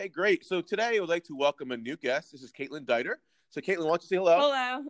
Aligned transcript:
Okay, 0.00 0.08
great. 0.08 0.46
So 0.46 0.62
today 0.62 0.96
I 0.96 1.00
would 1.00 1.10
like 1.10 1.24
to 1.24 1.36
welcome 1.36 1.72
a 1.72 1.76
new 1.76 1.94
guest. 1.94 2.32
This 2.32 2.40
is 2.40 2.50
Caitlin 2.50 2.86
Deiter. 2.86 3.16
So, 3.50 3.60
Caitlin, 3.60 3.80
why 3.80 3.88
don't 3.88 4.02
you 4.02 4.08
say 4.08 4.16
hello? 4.16 4.38
Hello. 4.38 4.82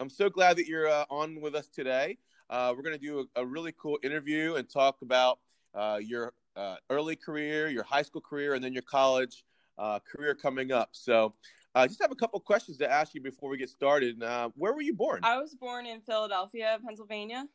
I'm 0.00 0.10
so 0.10 0.28
glad 0.28 0.58
that 0.58 0.66
you're 0.66 0.86
uh, 0.86 1.06
on 1.08 1.40
with 1.40 1.54
us 1.54 1.68
today. 1.68 2.18
Uh, 2.50 2.74
we're 2.76 2.82
going 2.82 2.94
to 2.94 3.00
do 3.00 3.26
a, 3.34 3.40
a, 3.40 3.46
really 3.46 3.72
cool 3.80 3.98
interview 4.02 4.56
and 4.56 4.68
talk 4.68 4.96
about 5.00 5.38
uh, 5.74 5.98
your 5.98 6.34
uh, 6.56 6.76
early 6.90 7.16
career, 7.16 7.70
your 7.70 7.84
high 7.84 8.02
school 8.02 8.20
career, 8.20 8.52
and 8.52 8.62
then 8.62 8.74
your 8.74 8.82
college 8.82 9.46
uh, 9.78 9.98
career 10.00 10.34
coming 10.34 10.72
up. 10.72 10.90
So, 10.92 11.32
I 11.74 11.86
just 11.86 12.02
have 12.02 12.12
a 12.12 12.14
couple 12.14 12.38
questions 12.40 12.76
to 12.78 12.92
ask 12.92 13.14
you 13.14 13.22
before 13.22 13.48
we 13.48 13.56
get 13.56 13.70
started. 13.70 14.22
Uh, 14.22 14.50
where 14.56 14.74
were 14.74 14.82
you 14.82 14.92
born? 14.92 15.20
I 15.22 15.38
was 15.38 15.54
born 15.54 15.86
in 15.86 16.02
Philadelphia, 16.02 16.78
Pennsylvania. 16.84 17.46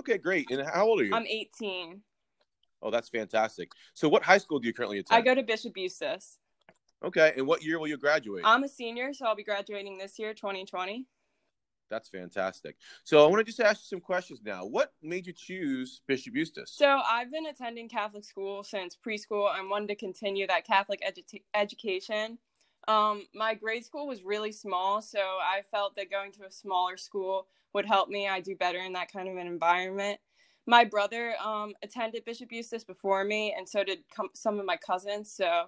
Okay, 0.00 0.16
great. 0.16 0.50
And 0.50 0.66
how 0.66 0.86
old 0.86 1.02
are 1.02 1.04
you? 1.04 1.14
I'm 1.14 1.26
18. 1.26 2.00
Oh, 2.82 2.90
that's 2.90 3.08
fantastic. 3.08 3.72
So, 3.94 4.08
what 4.08 4.22
high 4.22 4.38
school 4.38 4.58
do 4.58 4.66
you 4.66 4.74
currently 4.74 4.98
attend? 4.98 5.18
I 5.18 5.22
go 5.22 5.34
to 5.34 5.42
Bishop 5.42 5.76
Eustace. 5.76 6.38
Okay, 7.04 7.34
and 7.36 7.46
what 7.46 7.62
year 7.62 7.78
will 7.78 7.88
you 7.88 7.96
graduate? 7.96 8.42
I'm 8.44 8.64
a 8.64 8.68
senior, 8.68 9.12
so 9.12 9.26
I'll 9.26 9.36
be 9.36 9.44
graduating 9.44 9.98
this 9.98 10.18
year, 10.18 10.34
2020. 10.34 11.06
That's 11.88 12.08
fantastic. 12.08 12.76
So, 13.04 13.24
I 13.24 13.28
want 13.28 13.38
to 13.38 13.44
just 13.44 13.60
ask 13.60 13.80
you 13.80 13.96
some 13.96 14.00
questions 14.00 14.40
now. 14.44 14.64
What 14.64 14.92
made 15.02 15.26
you 15.26 15.32
choose 15.32 16.02
Bishop 16.06 16.34
Eustace? 16.34 16.72
So, 16.76 17.00
I've 17.06 17.30
been 17.30 17.46
attending 17.46 17.88
Catholic 17.88 18.24
school 18.24 18.62
since 18.62 18.96
preschool 18.96 19.56
and 19.56 19.70
wanted 19.70 19.88
to 19.88 19.94
continue 19.94 20.46
that 20.46 20.66
Catholic 20.66 21.00
edu- 21.06 21.42
education. 21.54 22.38
Um, 22.88 23.26
my 23.34 23.54
grade 23.54 23.84
school 23.84 24.06
was 24.06 24.22
really 24.22 24.52
small, 24.52 25.02
so 25.02 25.18
I 25.18 25.62
felt 25.70 25.96
that 25.96 26.10
going 26.10 26.32
to 26.32 26.44
a 26.44 26.50
smaller 26.50 26.96
school 26.96 27.48
would 27.72 27.84
help 27.84 28.08
me. 28.08 28.28
I 28.28 28.40
do 28.40 28.54
better 28.54 28.78
in 28.78 28.92
that 28.92 29.12
kind 29.12 29.28
of 29.28 29.36
an 29.36 29.46
environment. 29.46 30.20
My 30.66 30.84
brother 30.84 31.34
um, 31.44 31.74
attended 31.82 32.24
Bishop 32.24 32.50
Eustace 32.50 32.84
before 32.84 33.22
me, 33.24 33.54
and 33.56 33.68
so 33.68 33.84
did 33.84 34.00
com- 34.14 34.30
some 34.34 34.58
of 34.58 34.66
my 34.66 34.76
cousins. 34.76 35.32
So 35.32 35.66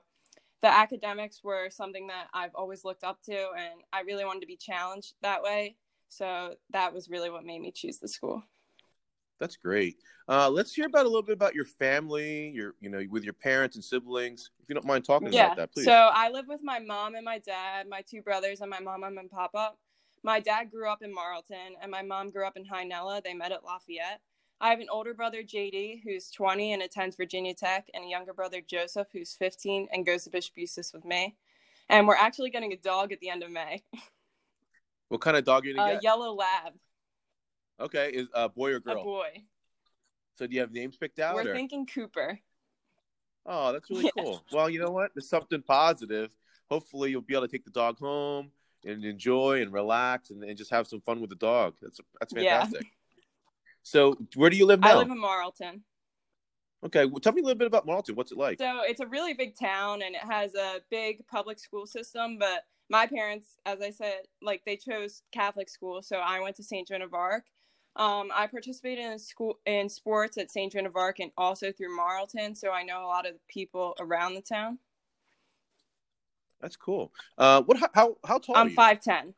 the 0.61 0.69
academics 0.69 1.45
were 1.45 1.71
something 1.71 2.09
that 2.09 2.27
I've 2.35 2.55
always 2.55 2.85
looked 2.85 3.05
up 3.05 3.23
to, 3.27 3.51
and 3.57 3.81
I 3.93 4.01
really 4.01 4.25
wanted 4.25 4.41
to 4.41 4.47
be 4.47 4.57
challenged 4.57 5.15
that 5.23 5.43
way. 5.43 5.77
So 6.09 6.55
that 6.71 6.93
was 6.93 7.09
really 7.09 7.31
what 7.31 7.45
made 7.45 7.61
me 7.61 7.71
choose 7.71 7.99
the 7.99 8.09
school. 8.09 8.43
That's 9.39 9.57
great. 9.57 9.97
Uh, 10.29 10.51
let's 10.51 10.75
hear 10.75 10.87
about 10.87 11.07
a 11.07 11.09
little 11.09 11.23
bit 11.23 11.35
about 11.35 11.55
your 11.55 11.65
family, 11.65 12.51
your 12.51 12.75
you 12.81 12.91
know, 12.91 13.03
with 13.09 13.23
your 13.23 13.35
parents 13.35 13.77
and 13.77 13.85
siblings. 13.85 14.51
If 14.61 14.69
you 14.69 14.75
don't 14.75 14.85
mind 14.85 15.05
talking 15.05 15.33
yeah. 15.33 15.47
about 15.47 15.57
that, 15.59 15.73
please. 15.73 15.85
So 15.85 15.93
I 15.93 16.29
live 16.31 16.47
with 16.49 16.61
my 16.63 16.81
mom 16.81 17.15
and 17.15 17.25
my 17.25 17.39
dad, 17.39 17.89
my 17.89 18.03
two 18.03 18.21
brothers, 18.21 18.61
and 18.61 18.69
my 18.69 18.81
mom 18.81 19.05
and 19.05 19.15
my 19.15 19.23
papa. 19.31 19.75
My 20.25 20.41
dad 20.41 20.73
grew 20.73 20.91
up 20.91 21.03
in 21.03 21.15
Marlton, 21.15 21.77
and 21.81 21.91
my 21.91 22.03
mom 22.03 22.31
grew 22.31 22.45
up 22.45 22.57
in 22.57 22.65
Hi-Nella. 22.65 23.23
They 23.25 23.35
met 23.35 23.53
at 23.53 23.65
Lafayette. 23.65 24.21
I 24.61 24.71
have 24.71 24.81
an 24.81 24.89
older 24.91 25.15
brother, 25.15 25.43
JD, 25.43 26.03
who's 26.03 26.31
20 26.31 26.73
and 26.73 26.83
attends 26.83 27.17
Virginia 27.17 27.55
Tech, 27.55 27.89
and 27.95 28.05
a 28.05 28.09
younger 28.09 28.35
brother, 28.35 28.61
Joseph, 28.61 29.07
who's 29.13 29.35
15 29.35 29.89
and 29.93 30.05
goes 30.05 30.25
to 30.25 30.31
Bishop 30.31 30.57
Eustace 30.57 30.93
with 30.93 31.05
me. 31.05 31.37
And 31.89 32.09
we're 32.09 32.17
actually 32.17 32.51
getting 32.51 32.73
a 32.73 32.77
dog 32.77 33.13
at 33.13 33.21
the 33.21 33.31
end 33.31 33.43
of 33.43 33.51
May. 33.51 33.83
What 35.09 35.23
kind 35.23 35.39
of 35.39 35.45
dog 35.45 35.65
are 35.65 35.69
you 35.71 35.81
a 35.81 35.93
get? 35.95 36.03
yellow 36.03 36.35
lab. 36.35 36.75
Okay, 37.81 38.11
is 38.13 38.29
a 38.35 38.41
uh, 38.41 38.49
boy 38.49 38.73
or 38.73 38.81
girl? 38.81 39.01
A 39.01 39.05
boy. 39.05 39.43
So 40.35 40.47
do 40.47 40.55
you 40.55 40.61
have 40.61 40.71
names 40.71 40.99
picked 40.99 41.19
out? 41.19 41.35
We're 41.35 41.51
or? 41.51 41.55
thinking 41.55 41.87
Cooper. 41.87 42.39
Oh, 43.47 43.73
that's 43.73 43.89
really 43.89 44.05
yeah. 44.17 44.23
cool. 44.23 44.45
Well, 44.53 44.69
you 44.69 44.81
know 44.81 44.91
what? 44.91 45.13
There's 45.15 45.31
something 45.31 45.63
positive. 45.63 46.35
Hopefully, 46.69 47.11
you'll 47.11 47.23
be 47.23 47.35
able 47.35 47.47
to 47.47 47.51
take 47.51 47.65
the 47.65 47.71
dog 47.71 47.99
home 47.99 48.51
and 48.85 49.03
enjoy 49.03 49.63
and 49.63 49.73
relax 49.73 50.31
and, 50.31 50.45
and 50.45 50.59
just 50.59 50.71
have 50.71 50.87
some 50.87 51.01
fun 51.01 51.23
with 51.23 51.31
the 51.31 51.37
dog. 51.37 51.77
That's 51.81 52.01
that's 52.21 52.35
fantastic. 52.35 52.83
Yeah. 52.83 52.89
So, 53.83 54.17
where 54.35 54.51
do 54.51 54.57
you 54.57 54.67
live 54.67 54.81
now? 54.81 54.91
I 54.91 54.95
live 54.95 55.11
in 55.11 55.21
Marlton. 55.21 55.83
Okay, 56.85 57.07
well, 57.07 57.21
tell 57.21 57.33
me 57.33 57.41
a 57.41 57.45
little 57.45 57.59
bit 57.59 57.67
about 57.67 57.87
Marlton. 57.87 58.15
What's 58.15 58.33
it 58.33 58.39
like? 58.39 58.59
So, 58.59 58.81
it's 58.83 59.01
a 59.01 59.07
really 59.07 59.35
big 59.35 59.59
town 59.59 60.03
and 60.03 60.15
it 60.15 60.23
has 60.23 60.55
a 60.55 60.81
big 60.91 61.27
public 61.27 61.59
school 61.59 61.87
system, 61.87 62.39
but 62.39 62.65
my 62.91 63.07
parents, 63.07 63.57
as 63.67 63.81
I 63.81 63.91
said, 63.91 64.21
like 64.41 64.63
they 64.65 64.77
chose 64.77 65.23
Catholic 65.33 65.69
school, 65.69 66.03
so 66.03 66.17
I 66.17 66.41
went 66.41 66.57
to 66.57 66.63
St. 66.63 66.89
Joan 66.89 67.03
of 67.03 67.15
Arc. 67.15 67.45
Um, 67.97 68.31
I 68.35 68.47
participated 68.47 69.05
in 69.05 69.19
school 69.19 69.59
in 69.67 69.89
sports 69.89 70.39
at 70.39 70.51
St. 70.51 70.73
Joan 70.73 70.87
of 70.87 70.97
Arc 70.97 71.19
and 71.19 71.33
also 71.37 71.73
through 71.73 71.95
Marlton, 71.97 72.55
so 72.55 72.71
I 72.71 72.83
know 72.83 73.05
a 73.05 73.07
lot 73.09 73.27
of 73.27 73.35
the 73.35 73.41
people 73.49 73.95
around 73.99 74.35
the 74.35 74.41
town. 74.41 74.79
That's 76.61 76.77
cool. 76.77 77.13
Uh, 77.37 77.63
what? 77.63 77.79
How 77.95 78.17
how 78.25 78.39
tall? 78.39 78.57
I'm 78.57 78.71
five 78.71 79.01
ten. 79.01 79.35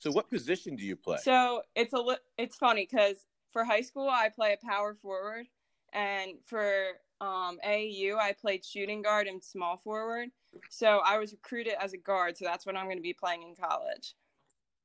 So, 0.00 0.10
what 0.10 0.30
position 0.30 0.76
do 0.76 0.82
you 0.82 0.96
play? 0.96 1.18
So 1.18 1.62
it's 1.76 1.92
a 1.92 1.98
li- 1.98 2.16
it's 2.38 2.56
funny 2.56 2.88
because 2.90 3.26
for 3.52 3.64
high 3.64 3.82
school 3.82 4.08
I 4.08 4.30
play 4.30 4.54
a 4.60 4.66
power 4.66 4.94
forward, 4.94 5.46
and 5.92 6.32
for 6.44 6.64
um, 7.20 7.58
AAU 7.64 8.16
I 8.16 8.32
played 8.32 8.64
shooting 8.64 9.02
guard 9.02 9.26
and 9.26 9.44
small 9.44 9.76
forward. 9.76 10.30
So 10.70 11.00
I 11.04 11.18
was 11.18 11.32
recruited 11.32 11.74
as 11.78 11.92
a 11.92 11.98
guard, 11.98 12.38
so 12.38 12.46
that's 12.46 12.64
what 12.64 12.76
I'm 12.76 12.86
going 12.86 12.96
to 12.96 13.02
be 13.02 13.12
playing 13.12 13.42
in 13.42 13.54
college. 13.54 14.14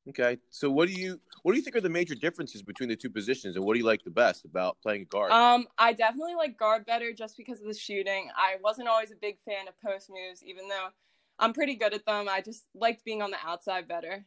Okay. 0.09 0.37
So 0.51 0.69
what 0.69 0.89
do 0.89 0.93
you 0.93 1.19
what 1.43 1.53
do 1.53 1.57
you 1.57 1.63
think 1.63 1.77
are 1.77 1.81
the 1.81 1.89
major 1.89 2.13
differences 2.13 2.61
between 2.61 2.89
the 2.89 2.97
two 2.97 3.09
positions, 3.09 3.55
and 3.55 3.63
what 3.63 3.73
do 3.73 3.79
you 3.79 3.85
like 3.85 4.03
the 4.03 4.11
best 4.11 4.43
about 4.43 4.77
playing 4.83 5.03
a 5.03 5.05
guard? 5.05 5.31
Um, 5.31 5.65
I 5.77 5.93
definitely 5.93 6.35
like 6.35 6.57
guard 6.57 6.85
better 6.85 7.13
just 7.13 7.37
because 7.37 7.61
of 7.61 7.67
the 7.67 7.73
shooting. 7.73 8.29
I 8.35 8.57
wasn't 8.61 8.89
always 8.89 9.11
a 9.11 9.15
big 9.15 9.39
fan 9.45 9.69
of 9.69 9.79
post 9.79 10.09
moves, 10.09 10.43
even 10.43 10.67
though 10.67 10.89
I'm 11.39 11.53
pretty 11.53 11.75
good 11.75 11.93
at 11.93 12.05
them. 12.05 12.27
I 12.29 12.41
just 12.41 12.65
liked 12.75 13.05
being 13.05 13.21
on 13.21 13.31
the 13.31 13.37
outside 13.45 13.87
better. 13.87 14.25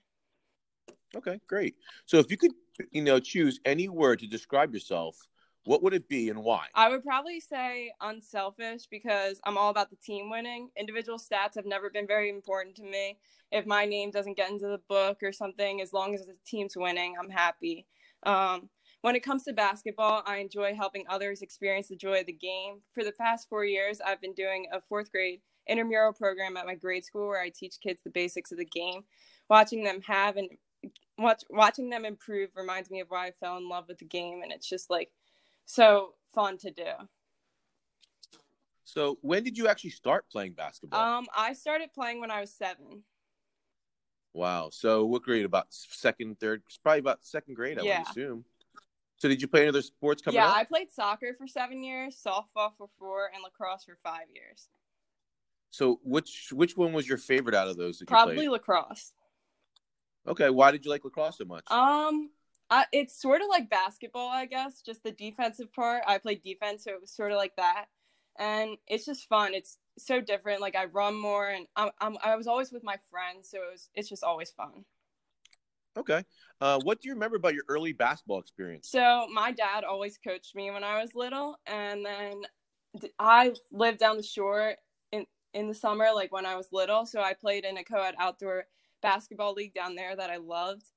Okay, 1.17 1.41
great. 1.47 1.77
So 2.07 2.19
if 2.19 2.31
you 2.31 2.37
could, 2.37 2.53
you 2.91 3.03
know, 3.03 3.19
choose 3.19 3.61
any 3.65 3.89
word 3.89 4.19
to 4.21 4.27
describe 4.27 4.75
yourself, 4.75 5.17
what 5.65 5.83
would 5.83 5.93
it 5.93 6.09
be 6.09 6.31
and 6.31 6.43
why? 6.43 6.67
I 6.75 6.89
would 6.89 7.03
probably 7.03 7.41
say 7.41 7.93
unselfish 8.01 8.87
because 8.91 9.41
I'm 9.45 9.59
all 9.59 9.71
about 9.71 9.91
the 9.91 9.97
team 9.97 10.31
winning. 10.31 10.71
Individual 10.79 11.19
stats 11.19 11.57
have 11.57 11.67
never 11.67 11.91
been 11.91 12.07
very 12.07 12.31
important 12.31 12.77
to 12.77 12.85
me. 12.85 13.19
If 13.53 13.67
my 13.67 13.85
name 13.85 14.11
doesn't 14.11 14.37
get 14.37 14.51
into 14.51 14.67
the 14.67 14.81
book 14.89 15.19
or 15.23 15.33
something, 15.33 15.81
as 15.81 15.93
long 15.93 16.15
as 16.15 16.27
the 16.27 16.37
team's 16.47 16.77
winning, 16.77 17.17
I'm 17.19 17.31
happy. 17.31 17.87
Um, 18.23 18.69
when 19.03 19.15
it 19.15 19.23
comes 19.23 19.45
to 19.45 19.53
basketball, 19.53 20.23
I 20.27 20.39
enjoy 20.39 20.75
helping 20.75 21.05
others 21.09 21.43
experience 21.43 21.89
the 21.89 21.97
joy 21.97 22.21
of 22.21 22.27
the 22.27 22.33
game. 22.33 22.81
For 22.93 23.05
the 23.05 23.13
past 23.13 23.49
four 23.49 23.65
years, 23.65 24.01
I've 24.01 24.21
been 24.21 24.35
doing 24.35 24.67
a 24.73 24.81
fourth 24.81 25.13
grade 25.13 25.41
intramural 25.67 26.13
program 26.15 26.57
at 26.57 26.67
my 26.67 26.75
grade 26.75 27.05
school 27.05 27.29
where 27.29 27.41
I 27.41 27.51
teach 27.51 27.77
kids 27.83 28.01
the 28.03 28.11
basics 28.11 28.53
of 28.53 28.59
the 28.59 28.65
game. 28.65 29.03
Watching 29.49 29.85
them 29.85 30.01
have 30.03 30.37
and 30.37 30.49
watch 31.19 31.43
watching 31.51 31.91
them 31.91 32.05
improve 32.05 32.51
reminds 32.55 32.91
me 32.91 33.01
of 33.01 33.09
why 33.09 33.27
I 33.27 33.31
fell 33.33 33.57
in 33.57 33.69
love 33.69 33.85
with 33.89 33.99
the 33.99 34.05
game, 34.05 34.43
and 34.43 34.53
it's 34.53 34.69
just 34.69 34.89
like 34.89 35.11
so 35.67 36.15
fun 36.35 36.57
to 36.59 36.71
do. 36.71 36.91
So, 38.85 39.19
when 39.21 39.45
did 39.45 39.59
you 39.59 39.69
actually 39.69 39.91
start 39.91 40.25
playing 40.31 40.55
basketball? 40.55 41.01
Um, 41.01 41.27
I 41.37 41.53
started 41.53 41.93
playing 41.93 42.21
when 42.21 42.31
I 42.31 42.41
was 42.41 42.51
seven. 42.55 43.03
Wow. 44.33 44.71
So, 44.73 45.05
what 45.05 45.23
grade? 45.23 45.45
About 45.45 45.67
second, 45.71 46.41
third? 46.41 46.63
Probably 46.83 47.01
about 47.01 47.19
second 47.23 47.55
grade, 47.55 47.79
I 47.79 47.83
yeah. 47.83 47.99
would 47.99 48.09
assume. 48.09 48.45
So, 49.19 49.29
did 49.29 49.43
you 49.43 49.49
play 49.49 49.63
any 49.63 49.69
other 49.69 49.83
sports 49.83 50.23
coming 50.23 50.37
yeah, 50.37 50.49
up? 50.49 50.57
I 50.57 50.65
played 50.65 50.91
soccer 50.91 51.35
for 51.37 51.47
seven 51.47 51.83
years, 51.83 52.19
softball 52.25 52.71
for 52.79 52.89
four, 52.99 53.31
and 53.35 53.43
lacrosse 53.43 53.85
for 53.85 53.99
five 54.03 54.27
years. 54.35 54.69
So, 55.71 56.01
which 56.03 56.49
which 56.53 56.77
one 56.77 56.93
was 56.95 57.07
your 57.07 57.19
favorite 57.19 57.55
out 57.55 57.69
of 57.69 57.77
those? 57.77 58.03
Probably 58.07 58.49
lacrosse. 58.49 59.13
Okay, 60.29 60.51
why 60.51 60.71
did 60.71 60.85
you 60.85 60.91
like 60.91 61.05
lacrosse 61.05 61.39
so 61.39 61.45
much? 61.45 61.65
Um, 61.71 62.31
I, 62.71 62.85
it's 62.93 63.21
sort 63.21 63.41
of 63.41 63.49
like 63.49 63.71
basketball, 63.71 64.29
I 64.29 64.45
guess. 64.47 64.83
Just 64.83 65.03
the 65.03 65.13
defensive 65.13 65.73
part. 65.73 66.03
I 66.07 66.19
played 66.19 66.43
defense, 66.43 66.85
so 66.85 66.93
it 66.93 67.01
was 67.01 67.11
sort 67.11 67.33
of 67.33 67.39
like 67.39 67.57
that, 67.57 67.87
and 68.39 68.77
it's 68.87 69.07
just 69.07 69.29
fun. 69.29 69.55
It's 69.55 69.79
so 69.99 70.21
different. 70.21 70.61
Like 70.61 70.77
I 70.77 70.85
run 70.85 71.19
more, 71.19 71.49
and 71.49 71.67
I'm, 71.77 71.91
I'm 72.01 72.19
I 72.23 72.37
was 72.37 72.47
always 72.47 72.71
with 72.71 72.85
my 72.85 72.97
friends, 73.11 73.51
so 73.51 73.59
it 73.59 73.73
was 73.73 73.89
it's 73.95 74.09
just 74.09 74.23
always 74.23 74.51
fun. 74.51 74.85
Okay. 75.97 76.23
Uh, 76.61 76.79
what 76.85 77.01
do 77.01 77.09
you 77.09 77.15
remember 77.15 77.37
about 77.37 77.55
your 77.55 77.65
early 77.69 77.93
basketball 77.93 78.39
experience? 78.39 78.89
So 78.91 79.27
my 79.33 79.51
dad 79.51 79.85
always 79.85 80.19
coached 80.19 80.55
me 80.55 80.71
when 80.71 80.85
I 80.85 81.01
was 81.01 81.15
little, 81.15 81.57
and 81.67 82.05
then 82.05 82.43
I 83.19 83.55
lived 83.73 83.99
down 83.99 84.19
the 84.19 84.23
shore 84.23 84.75
in 85.11 85.25
in 85.55 85.69
the 85.69 85.75
summer, 85.75 86.09
like 86.15 86.33
when 86.33 86.45
I 86.45 86.57
was 86.57 86.69
little. 86.71 87.07
So 87.07 87.23
I 87.23 87.33
played 87.33 87.65
in 87.65 87.79
a 87.79 87.85
co-ed 87.85 88.15
outdoor 88.19 88.67
basketball 89.03 89.55
league 89.55 89.75
down 89.75 89.95
there 89.95 90.15
that 90.17 90.31
I 90.31 90.37
loved. 90.37 90.91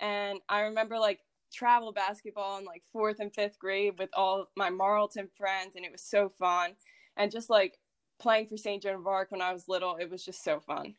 And 0.00 0.38
I 0.48 0.60
remember 0.60 0.98
like 0.98 1.20
travel 1.52 1.92
basketball 1.92 2.58
in 2.58 2.64
like 2.64 2.82
fourth 2.92 3.20
and 3.20 3.34
fifth 3.34 3.58
grade 3.58 3.98
with 3.98 4.10
all 4.14 4.46
my 4.56 4.70
Marlton 4.70 5.28
friends, 5.36 5.76
and 5.76 5.84
it 5.84 5.92
was 5.92 6.02
so 6.02 6.28
fun. 6.28 6.72
And 7.16 7.30
just 7.30 7.50
like 7.50 7.78
playing 8.18 8.46
for 8.46 8.56
St. 8.56 8.82
Joan 8.82 8.96
of 8.96 9.06
Arc 9.06 9.30
when 9.30 9.42
I 9.42 9.52
was 9.52 9.68
little, 9.68 9.96
it 9.96 10.10
was 10.10 10.24
just 10.24 10.44
so 10.44 10.60
fun. 10.60 10.94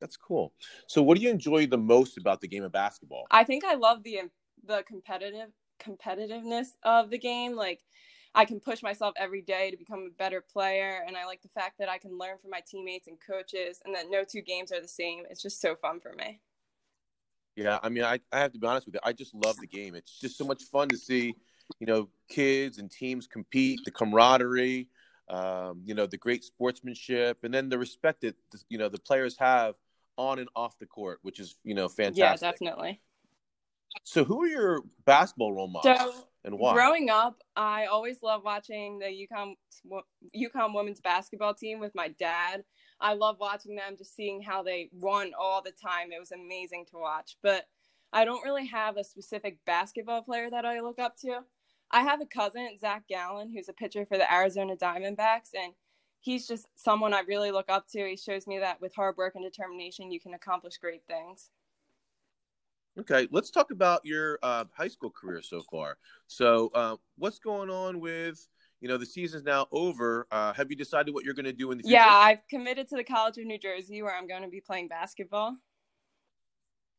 That's 0.00 0.16
cool. 0.16 0.52
So, 0.86 1.02
what 1.02 1.16
do 1.16 1.22
you 1.22 1.30
enjoy 1.30 1.66
the 1.66 1.78
most 1.78 2.18
about 2.18 2.40
the 2.40 2.48
game 2.48 2.62
of 2.62 2.72
basketball? 2.72 3.26
I 3.30 3.44
think 3.44 3.64
I 3.64 3.74
love 3.74 4.02
the 4.02 4.20
the 4.64 4.84
competitive 4.86 5.50
competitiveness 5.80 6.68
of 6.82 7.10
the 7.10 7.18
game. 7.18 7.54
Like, 7.54 7.80
I 8.36 8.44
can 8.44 8.60
push 8.60 8.82
myself 8.82 9.14
every 9.16 9.42
day 9.42 9.70
to 9.72 9.76
become 9.76 10.06
a 10.06 10.10
better 10.16 10.40
player, 10.40 11.02
and 11.06 11.16
I 11.16 11.26
like 11.26 11.42
the 11.42 11.48
fact 11.48 11.78
that 11.78 11.88
I 11.88 11.98
can 11.98 12.18
learn 12.18 12.38
from 12.38 12.50
my 12.50 12.60
teammates 12.60 13.08
and 13.08 13.18
coaches, 13.20 13.80
and 13.84 13.94
that 13.96 14.10
no 14.10 14.24
two 14.24 14.42
games 14.42 14.72
are 14.72 14.80
the 14.80 14.88
same. 14.88 15.24
It's 15.30 15.42
just 15.42 15.60
so 15.60 15.74
fun 15.76 16.00
for 16.00 16.12
me. 16.14 16.40
Yeah, 17.56 17.78
I 17.82 17.88
mean, 17.88 18.04
I, 18.04 18.20
I 18.32 18.40
have 18.40 18.52
to 18.52 18.58
be 18.58 18.66
honest 18.66 18.86
with 18.86 18.96
you. 18.96 19.00
I 19.02 19.12
just 19.12 19.34
love 19.34 19.60
the 19.60 19.66
game. 19.66 19.94
It's 19.94 20.20
just 20.20 20.36
so 20.36 20.44
much 20.44 20.64
fun 20.64 20.90
to 20.90 20.96
see, 20.98 21.36
you 21.80 21.86
know, 21.86 22.08
kids 22.28 22.78
and 22.78 22.90
teams 22.90 23.26
compete, 23.26 23.84
the 23.84 23.90
camaraderie. 23.90 24.88
um, 25.28 25.82
you 25.84 25.94
know, 25.94 26.06
the 26.06 26.18
great 26.18 26.44
sportsmanship, 26.44 27.42
and 27.44 27.52
then 27.52 27.68
the 27.68 27.78
respect 27.78 28.20
that 28.22 28.36
you 28.68 28.78
know 28.78 28.88
the 28.88 28.98
players 28.98 29.36
have 29.38 29.74
on 30.16 30.38
and 30.38 30.48
off 30.54 30.78
the 30.78 30.86
court, 30.86 31.18
which 31.22 31.40
is 31.40 31.56
you 31.64 31.74
know 31.74 31.88
fantastic. 31.88 32.18
Yeah, 32.18 32.50
definitely. 32.52 33.00
So, 34.04 34.24
who 34.24 34.42
are 34.42 34.46
your 34.46 34.82
basketball 35.04 35.52
role 35.52 35.68
models 35.68 35.98
So, 35.98 36.28
and 36.46 36.58
why? 36.58 36.72
Growing 36.72 37.10
up, 37.10 37.42
I 37.56 37.86
always 37.86 38.22
loved 38.22 38.44
watching 38.44 39.00
the 39.00 39.06
UConn 39.06 39.54
UConn 40.34 40.74
women's 40.74 41.00
basketball 41.00 41.54
team 41.54 41.80
with 41.80 41.94
my 41.94 42.08
dad. 42.08 42.62
I 43.00 43.14
love 43.14 43.36
watching 43.38 43.74
them, 43.74 43.96
just 43.98 44.16
seeing 44.16 44.40
how 44.40 44.62
they 44.62 44.88
won 44.92 45.32
all 45.38 45.60
the 45.60 45.72
time. 45.72 46.12
It 46.12 46.20
was 46.20 46.32
amazing 46.32 46.86
to 46.90 46.98
watch. 46.98 47.36
But 47.42 47.66
I 48.12 48.24
don't 48.24 48.44
really 48.44 48.66
have 48.66 48.96
a 48.96 49.04
specific 49.04 49.58
basketball 49.66 50.22
player 50.22 50.48
that 50.48 50.64
I 50.64 50.80
look 50.80 50.98
up 50.98 51.16
to. 51.18 51.40
I 51.90 52.02
have 52.02 52.20
a 52.20 52.26
cousin, 52.26 52.78
Zach 52.78 53.04
Gallen, 53.08 53.52
who's 53.52 53.68
a 53.68 53.72
pitcher 53.72 54.06
for 54.06 54.16
the 54.16 54.32
Arizona 54.32 54.76
Diamondbacks, 54.76 55.50
and 55.54 55.72
he's 56.20 56.46
just 56.46 56.66
someone 56.76 57.12
I 57.12 57.20
really 57.20 57.50
look 57.50 57.68
up 57.68 57.86
to. 57.90 58.08
He 58.08 58.16
shows 58.16 58.46
me 58.46 58.58
that 58.58 58.80
with 58.80 58.94
hard 58.94 59.16
work 59.16 59.34
and 59.34 59.44
determination, 59.44 60.10
you 60.10 60.20
can 60.20 60.34
accomplish 60.34 60.78
great 60.78 61.02
things. 61.06 61.50
Okay, 62.98 63.28
let's 63.30 63.50
talk 63.50 63.70
about 63.70 64.04
your 64.04 64.38
uh, 64.42 64.64
high 64.74 64.88
school 64.88 65.10
career 65.10 65.42
so 65.42 65.60
far. 65.70 65.98
So, 66.28 66.70
uh, 66.74 66.96
what's 67.18 67.38
going 67.38 67.68
on 67.68 68.00
with 68.00 68.48
you 68.80 68.88
know 68.88 68.96
the 68.96 69.04
season's 69.04 69.44
now 69.44 69.66
over? 69.70 70.26
Uh, 70.30 70.54
have 70.54 70.70
you 70.70 70.76
decided 70.76 71.12
what 71.12 71.22
you're 71.22 71.34
going 71.34 71.44
to 71.44 71.52
do 71.52 71.70
in 71.72 71.78
the 71.78 71.82
future? 71.82 71.96
Yeah, 71.96 72.08
I've 72.08 72.46
committed 72.48 72.88
to 72.88 72.96
the 72.96 73.04
College 73.04 73.36
of 73.36 73.44
New 73.44 73.58
Jersey, 73.58 74.02
where 74.02 74.16
I'm 74.16 74.26
going 74.26 74.42
to 74.42 74.48
be 74.48 74.62
playing 74.62 74.88
basketball. 74.88 75.56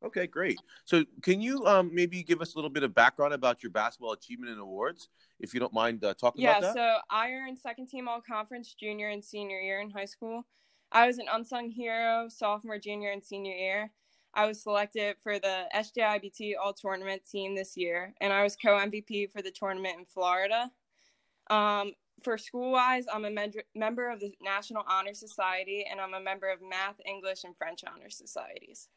Okay, 0.06 0.28
great. 0.28 0.60
So, 0.86 1.04
can 1.24 1.42
you 1.42 1.66
um, 1.66 1.90
maybe 1.92 2.22
give 2.22 2.42
us 2.42 2.54
a 2.54 2.58
little 2.60 2.70
bit 2.70 2.84
of 2.84 2.94
background 2.94 3.34
about 3.34 3.64
your 3.64 3.72
basketball 3.72 4.12
achievement 4.12 4.52
and 4.52 4.62
awards, 4.62 5.10
if 5.40 5.56
you 5.56 5.60
don't 5.60 5.74
mind 5.74 6.04
uh, 6.04 6.14
talking 6.14 6.44
yeah, 6.44 6.60
about 6.60 6.76
that? 6.76 6.80
Yeah, 6.80 6.96
so 6.98 7.02
I 7.10 7.32
earned 7.32 7.58
second 7.58 7.88
team 7.88 8.08
all 8.08 8.22
conference 8.22 8.76
junior 8.80 9.10
and 9.10 9.26
senior 9.26 9.60
year 9.60 9.82
in 9.82 9.90
high 9.90 10.06
school. 10.06 10.46
I 10.92 11.08
was 11.08 11.18
an 11.18 11.26
unsung 11.34 11.72
hero 11.72 12.28
sophomore, 12.30 12.78
junior, 12.78 13.10
and 13.10 13.24
senior 13.24 13.54
year. 13.54 13.92
I 14.38 14.46
was 14.46 14.62
selected 14.62 15.16
for 15.24 15.40
the 15.40 15.64
SJIBT 15.76 16.54
All 16.64 16.72
Tournament 16.72 17.24
team 17.30 17.56
this 17.56 17.76
year, 17.76 18.14
and 18.22 18.32
I 18.32 18.44
was 18.44 18.56
co 18.56 18.78
MVP 18.78 19.32
for 19.32 19.42
the 19.42 19.50
tournament 19.50 19.96
in 19.98 20.06
Florida. 20.06 20.70
Um, 21.50 21.94
for 22.22 22.38
school 22.38 22.72
wise, 22.72 23.06
I'm 23.12 23.26
a 23.26 23.32
med- 23.32 23.64
member 23.74 24.12
of 24.12 24.20
the 24.20 24.32
National 24.40 24.84
Honor 24.88 25.16
Society, 25.16 25.88
and 25.90 26.00
I'm 26.00 26.14
a 26.14 26.22
member 26.22 26.50
of 26.50 26.60
Math, 26.62 27.02
English, 27.04 27.46
and 27.46 27.58
French 27.58 27.82
Honor 27.92 28.12
Societies. 28.12 28.90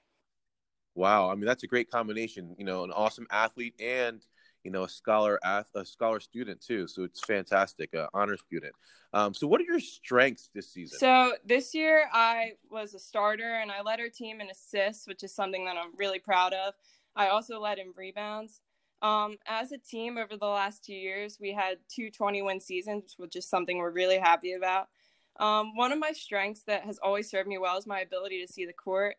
Wow, 0.95 1.31
I 1.31 1.35
mean 1.37 1.47
that's 1.47 1.63
a 1.63 1.69
great 1.69 1.91
combination. 1.91 2.55
You 2.59 2.67
know, 2.67 2.85
an 2.85 2.93
awesome 2.93 3.27
athlete 3.31 3.75
and 3.81 4.21
you 4.65 4.71
know 4.71 4.85
a 4.85 4.89
scholar 4.89 5.39
a 5.45 5.85
scholar 5.85 6.21
student 6.21 6.61
too. 6.61 6.87
So 6.87 7.05
it's 7.05 7.21
fantastic, 7.21 7.95
uh, 7.95 8.09
honor 8.13 8.37
student. 8.37 8.75
Um, 9.13 9.35
so 9.35 9.47
what 9.47 9.61
are 9.61 9.65
your 9.65 9.81
strengths 9.81 10.51
this 10.55 10.71
season? 10.71 10.99
So 10.99 11.33
this 11.45 11.75
year 11.75 12.09
I 12.13 12.53
was 12.71 12.95
a 12.95 12.99
starter 12.99 13.55
and 13.57 13.71
I 13.71 13.83
led 13.83 14.01
our 14.01 14.09
team 14.09 14.41
in 14.41 14.49
assists, 14.51 15.07
which 15.09 15.25
is 15.25 15.35
something 15.35 15.65
that 15.65 15.77
I'm 15.77 15.97
really 15.97 16.21
proud 16.21 16.53
of. 16.53 16.75
I 17.17 17.29
also 17.29 17.61
led 17.61 17.79
in 17.79 17.93
rebounds. 17.97 18.61
Um, 19.03 19.37
as 19.47 19.73
a 19.73 19.79
team 19.79 20.19
over 20.19 20.37
the 20.37 20.47
last 20.47 20.85
two 20.85 20.95
years, 20.95 21.39
we 21.41 21.53
had 21.53 21.79
two 21.89 22.11
20 22.11 22.43
win 22.43 22.61
seasons, 22.61 23.15
which 23.17 23.35
is 23.35 23.49
something 23.49 23.79
we're 23.79 23.91
really 23.91 24.19
happy 24.19 24.53
about. 24.53 24.89
Um, 25.39 25.75
one 25.75 25.91
of 25.91 25.99
my 25.99 26.13
strengths 26.13 26.63
that 26.65 26.85
has 26.85 26.99
always 26.99 27.31
served 27.31 27.49
me 27.49 27.59
well 27.59 27.79
is 27.79 27.87
my 27.87 28.01
ability 28.01 28.45
to 28.45 28.53
see 28.53 28.67
the 28.67 28.73
court. 28.73 29.17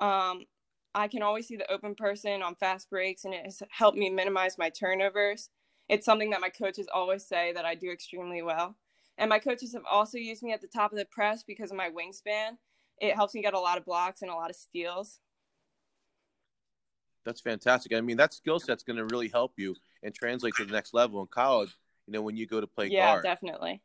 Um, 0.00 0.44
I 0.94 1.08
can 1.08 1.22
always 1.22 1.46
see 1.46 1.56
the 1.56 1.70
open 1.70 1.94
person 1.94 2.42
on 2.42 2.54
fast 2.54 2.90
breaks, 2.90 3.24
and 3.24 3.34
it 3.34 3.44
has 3.44 3.62
helped 3.70 3.98
me 3.98 4.10
minimize 4.10 4.58
my 4.58 4.70
turnovers. 4.70 5.50
It's 5.88 6.04
something 6.04 6.30
that 6.30 6.40
my 6.40 6.48
coaches 6.48 6.88
always 6.92 7.26
say 7.26 7.52
that 7.52 7.64
I 7.64 7.74
do 7.74 7.90
extremely 7.90 8.42
well. 8.42 8.76
And 9.16 9.28
my 9.28 9.38
coaches 9.38 9.72
have 9.72 9.84
also 9.90 10.18
used 10.18 10.42
me 10.42 10.52
at 10.52 10.60
the 10.60 10.68
top 10.68 10.92
of 10.92 10.98
the 10.98 11.04
press 11.04 11.42
because 11.42 11.70
of 11.70 11.76
my 11.76 11.90
wingspan. 11.90 12.58
It 13.00 13.14
helps 13.14 13.34
me 13.34 13.42
get 13.42 13.54
a 13.54 13.60
lot 13.60 13.78
of 13.78 13.84
blocks 13.84 14.22
and 14.22 14.30
a 14.30 14.34
lot 14.34 14.50
of 14.50 14.56
steals. 14.56 15.20
That's 17.24 17.40
fantastic. 17.40 17.92
I 17.94 18.00
mean, 18.00 18.16
that 18.16 18.32
skill 18.32 18.58
set's 18.58 18.82
going 18.82 18.96
to 18.96 19.04
really 19.04 19.28
help 19.28 19.52
you 19.56 19.74
and 20.02 20.14
translate 20.14 20.54
to 20.56 20.64
the 20.64 20.72
next 20.72 20.94
level 20.94 21.20
in 21.20 21.26
college. 21.26 21.76
You 22.06 22.12
know, 22.12 22.22
when 22.22 22.36
you 22.36 22.46
go 22.46 22.60
to 22.60 22.66
play 22.66 22.88
yeah, 22.88 23.14
guard. 23.14 23.24
definitely. 23.24 23.82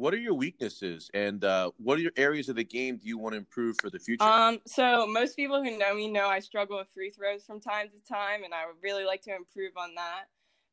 What 0.00 0.14
are 0.14 0.18
your 0.18 0.32
weaknesses, 0.32 1.10
and 1.12 1.44
uh, 1.44 1.72
what 1.76 1.98
are 1.98 2.00
your 2.00 2.12
areas 2.16 2.48
of 2.48 2.56
the 2.56 2.64
game 2.64 2.96
do 2.96 3.06
you 3.06 3.18
want 3.18 3.34
to 3.34 3.36
improve 3.36 3.76
for 3.82 3.90
the 3.90 3.98
future? 3.98 4.24
Um, 4.24 4.58
so 4.66 5.06
most 5.06 5.36
people 5.36 5.62
who 5.62 5.76
know 5.76 5.94
me 5.94 6.10
know 6.10 6.26
I 6.26 6.38
struggle 6.38 6.78
with 6.78 6.88
free 6.88 7.10
throws 7.10 7.44
from 7.44 7.60
time 7.60 7.88
to 7.90 8.02
time, 8.10 8.42
and 8.42 8.54
I 8.54 8.64
would 8.64 8.76
really 8.82 9.04
like 9.04 9.20
to 9.24 9.36
improve 9.36 9.72
on 9.76 9.94
that. 9.96 10.24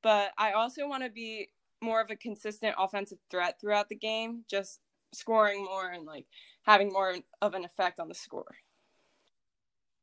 But 0.01 0.31
I 0.37 0.53
also 0.53 0.87
want 0.87 1.03
to 1.03 1.09
be 1.09 1.49
more 1.81 1.99
of 1.99 2.09
a 2.09 2.15
consistent 2.15 2.75
offensive 2.79 3.17
threat 3.29 3.59
throughout 3.59 3.89
the 3.89 3.97
game, 3.97 4.45
just 4.49 4.79
scoring 5.13 5.61
more 5.61 5.89
and 5.89 6.05
like 6.05 6.25
having 6.61 6.93
more 6.93 7.17
of 7.41 7.53
an 7.53 7.65
effect 7.65 7.99
on 7.99 8.07
the 8.07 8.15
score. 8.15 8.55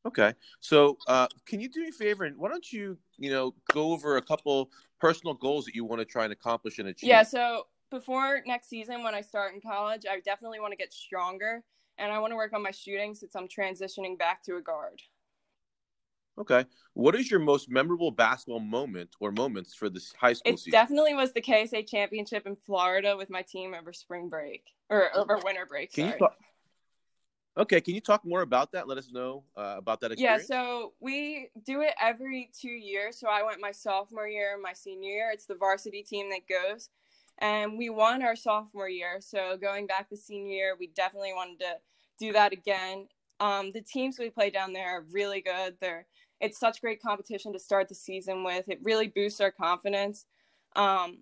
Okay, 0.06 0.34
so 0.60 0.98
uh, 1.08 1.28
can 1.46 1.60
you 1.60 1.70
do 1.70 1.80
me 1.80 1.88
a 1.88 1.92
favor 1.92 2.24
and 2.24 2.36
why 2.36 2.50
don't 2.50 2.70
you, 2.70 2.98
you 3.16 3.30
know, 3.30 3.54
go 3.72 3.92
over 3.92 4.18
a 4.18 4.22
couple 4.22 4.70
personal 5.00 5.32
goals 5.32 5.64
that 5.64 5.74
you 5.74 5.86
want 5.86 6.00
to 6.00 6.04
try 6.04 6.24
and 6.24 6.32
accomplish 6.34 6.78
and 6.78 6.88
achieve? 6.88 7.08
Yeah, 7.08 7.22
so 7.22 7.68
before 7.94 8.42
next 8.44 8.68
season 8.68 9.04
when 9.04 9.14
I 9.14 9.20
start 9.20 9.54
in 9.54 9.60
college, 9.60 10.02
I 10.10 10.18
definitely 10.20 10.58
want 10.58 10.72
to 10.72 10.76
get 10.76 10.92
stronger 10.92 11.62
and 11.96 12.12
I 12.12 12.18
want 12.18 12.32
to 12.32 12.36
work 12.36 12.52
on 12.52 12.62
my 12.62 12.72
shooting 12.72 13.14
since 13.14 13.36
I'm 13.36 13.46
transitioning 13.46 14.18
back 14.18 14.42
to 14.44 14.56
a 14.56 14.60
guard. 14.60 15.00
Okay. 16.36 16.64
What 16.94 17.14
is 17.14 17.30
your 17.30 17.38
most 17.38 17.70
memorable 17.70 18.10
basketball 18.10 18.58
moment 18.58 19.10
or 19.20 19.30
moments 19.30 19.74
for 19.74 19.88
this 19.88 20.12
high 20.18 20.32
school 20.32 20.54
it 20.54 20.58
season? 20.58 20.72
definitely 20.72 21.14
was 21.14 21.32
the 21.32 21.40
KSA 21.40 21.88
championship 21.88 22.48
in 22.48 22.56
Florida 22.56 23.16
with 23.16 23.30
my 23.30 23.42
team 23.42 23.72
over 23.72 23.92
spring 23.92 24.28
break 24.28 24.64
or 24.90 25.16
over 25.16 25.38
winter 25.44 25.64
break. 25.64 25.92
Can 25.92 26.06
sorry. 26.06 26.14
you 26.14 26.18
talk? 26.18 26.36
Okay, 27.56 27.80
can 27.80 27.94
you 27.94 28.00
talk 28.00 28.24
more 28.24 28.42
about 28.42 28.72
that? 28.72 28.88
Let 28.88 28.98
us 28.98 29.12
know 29.12 29.44
uh, 29.56 29.76
about 29.78 30.00
that 30.00 30.10
experience. 30.10 30.48
Yeah, 30.50 30.56
so 30.56 30.94
we 30.98 31.50
do 31.64 31.82
it 31.82 31.94
every 32.02 32.50
two 32.52 32.68
years. 32.68 33.16
So 33.16 33.28
I 33.28 33.44
went 33.44 33.60
my 33.60 33.70
sophomore 33.70 34.26
year 34.26 34.54
and 34.54 34.62
my 34.62 34.72
senior 34.72 35.10
year. 35.10 35.30
It's 35.32 35.46
the 35.46 35.54
varsity 35.54 36.02
team 36.02 36.30
that 36.30 36.48
goes. 36.48 36.88
And 37.38 37.76
we 37.76 37.90
won 37.90 38.22
our 38.22 38.36
sophomore 38.36 38.88
year. 38.88 39.18
So 39.20 39.56
going 39.56 39.86
back 39.86 40.08
the 40.08 40.16
senior 40.16 40.54
year, 40.54 40.76
we 40.78 40.88
definitely 40.88 41.32
wanted 41.34 41.58
to 41.60 41.76
do 42.18 42.32
that 42.32 42.52
again. 42.52 43.08
Um, 43.40 43.72
the 43.72 43.80
teams 43.80 44.18
we 44.18 44.30
play 44.30 44.50
down 44.50 44.72
there 44.72 44.98
are 44.98 45.04
really 45.10 45.40
good. 45.40 45.76
They're 45.80 46.06
it's 46.40 46.58
such 46.58 46.80
great 46.80 47.00
competition 47.00 47.52
to 47.52 47.58
start 47.58 47.88
the 47.88 47.94
season 47.94 48.44
with. 48.44 48.68
It 48.68 48.80
really 48.82 49.08
boosts 49.08 49.40
our 49.40 49.50
confidence. 49.50 50.26
Um, 50.76 51.18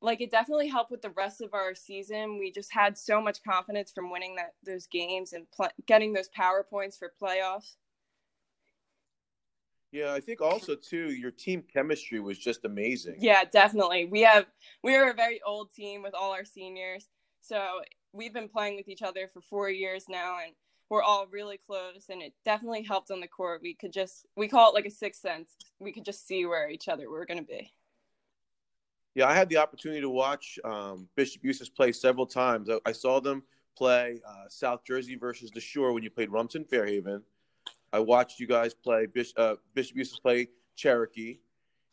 like 0.00 0.20
it 0.20 0.30
definitely 0.30 0.68
helped 0.68 0.90
with 0.90 1.02
the 1.02 1.10
rest 1.10 1.40
of 1.40 1.54
our 1.54 1.74
season. 1.74 2.38
We 2.38 2.52
just 2.52 2.72
had 2.72 2.96
so 2.96 3.20
much 3.20 3.42
confidence 3.42 3.90
from 3.92 4.10
winning 4.10 4.36
that 4.36 4.54
those 4.64 4.86
games 4.86 5.32
and 5.32 5.50
pl- 5.50 5.72
getting 5.86 6.12
those 6.12 6.28
power 6.28 6.62
points 6.68 6.96
for 6.96 7.12
playoffs. 7.20 7.76
Yeah, 9.94 10.12
I 10.12 10.18
think 10.18 10.40
also 10.40 10.74
too 10.74 11.12
your 11.12 11.30
team 11.30 11.62
chemistry 11.72 12.18
was 12.18 12.36
just 12.36 12.64
amazing. 12.64 13.14
Yeah, 13.20 13.44
definitely. 13.44 14.06
We 14.06 14.22
have 14.22 14.46
we 14.82 14.96
are 14.96 15.10
a 15.10 15.14
very 15.14 15.40
old 15.46 15.72
team 15.72 16.02
with 16.02 16.14
all 16.14 16.32
our 16.32 16.44
seniors. 16.44 17.06
So 17.40 17.64
we've 18.12 18.34
been 18.34 18.48
playing 18.48 18.74
with 18.74 18.88
each 18.88 19.02
other 19.02 19.30
for 19.32 19.40
4 19.40 19.70
years 19.70 20.06
now 20.08 20.38
and 20.44 20.52
we're 20.90 21.04
all 21.04 21.28
really 21.30 21.60
close 21.64 22.06
and 22.10 22.22
it 22.22 22.32
definitely 22.44 22.82
helped 22.82 23.12
on 23.12 23.20
the 23.20 23.28
court. 23.28 23.60
We 23.62 23.74
could 23.74 23.92
just 23.92 24.26
we 24.36 24.48
call 24.48 24.68
it 24.68 24.74
like 24.74 24.86
a 24.86 24.90
sixth 24.90 25.20
sense. 25.20 25.54
We 25.78 25.92
could 25.92 26.04
just 26.04 26.26
see 26.26 26.44
where 26.44 26.68
each 26.68 26.88
other 26.88 27.08
were 27.08 27.24
going 27.24 27.38
to 27.38 27.44
be. 27.44 27.72
Yeah, 29.14 29.28
I 29.28 29.34
had 29.34 29.48
the 29.48 29.58
opportunity 29.58 30.00
to 30.00 30.10
watch 30.10 30.58
um, 30.64 31.08
Bishop 31.14 31.44
Eustace 31.44 31.68
play 31.68 31.92
several 31.92 32.26
times. 32.26 32.68
I, 32.68 32.80
I 32.84 32.90
saw 32.90 33.20
them 33.20 33.44
play 33.78 34.20
uh, 34.26 34.48
South 34.48 34.80
Jersey 34.84 35.14
versus 35.14 35.52
the 35.52 35.60
Shore 35.60 35.92
when 35.92 36.02
you 36.02 36.10
played 36.10 36.32
Rumson 36.32 36.64
Fairhaven. 36.64 37.22
I 37.94 38.00
watched 38.00 38.40
you 38.40 38.48
guys 38.48 38.74
play 38.74 39.06
Bishop, 39.06 39.38
uh, 39.38 39.54
Bishop 39.72 39.96
Eustace 39.96 40.18
play 40.18 40.48
Cherokee, 40.74 41.38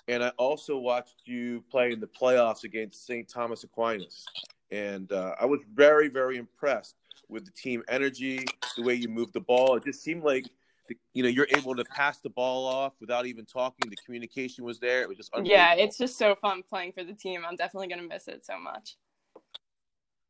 and 0.08 0.24
I 0.24 0.30
also 0.30 0.76
watched 0.76 1.22
you 1.26 1.64
play 1.70 1.92
in 1.92 2.00
the 2.00 2.08
playoffs 2.08 2.64
against 2.64 3.06
St. 3.06 3.30
Thomas 3.30 3.64
Aquinas. 3.64 4.26
And 4.72 5.12
uh, 5.12 5.36
I 5.40 5.46
was 5.46 5.62
very, 5.72 6.08
very 6.08 6.38
impressed 6.38 6.96
with 7.30 7.46
the 7.46 7.52
team 7.52 7.84
energy, 7.88 8.44
the 8.76 8.82
way 8.82 8.96
you 8.96 9.10
moved 9.10 9.34
the 9.34 9.42
ball. 9.42 9.76
It 9.76 9.86
just 9.86 10.02
seemed 10.02 10.24
like 10.24 10.48
you 11.14 11.22
know 11.22 11.30
you're 11.30 11.48
able 11.56 11.76
to 11.76 11.86
pass 11.86 12.20
the 12.20 12.32
ball 12.32 12.66
off 12.66 12.94
without 13.00 13.28
even 13.28 13.46
talking. 13.46 13.88
The 13.88 13.96
communication 14.04 14.66
was 14.66 14.80
there. 14.80 15.04
It 15.04 15.08
was 15.08 15.18
just 15.18 15.30
yeah. 15.44 15.76
It's 15.76 16.00
just 16.00 16.18
so 16.18 16.34
fun 16.34 16.64
playing 16.68 16.94
for 16.94 17.04
the 17.04 17.14
team. 17.14 17.44
I'm 17.48 17.56
definitely 17.56 17.90
gonna 17.90 18.08
miss 18.08 18.28
it 18.28 18.44
so 18.44 18.58
much. 18.58 18.96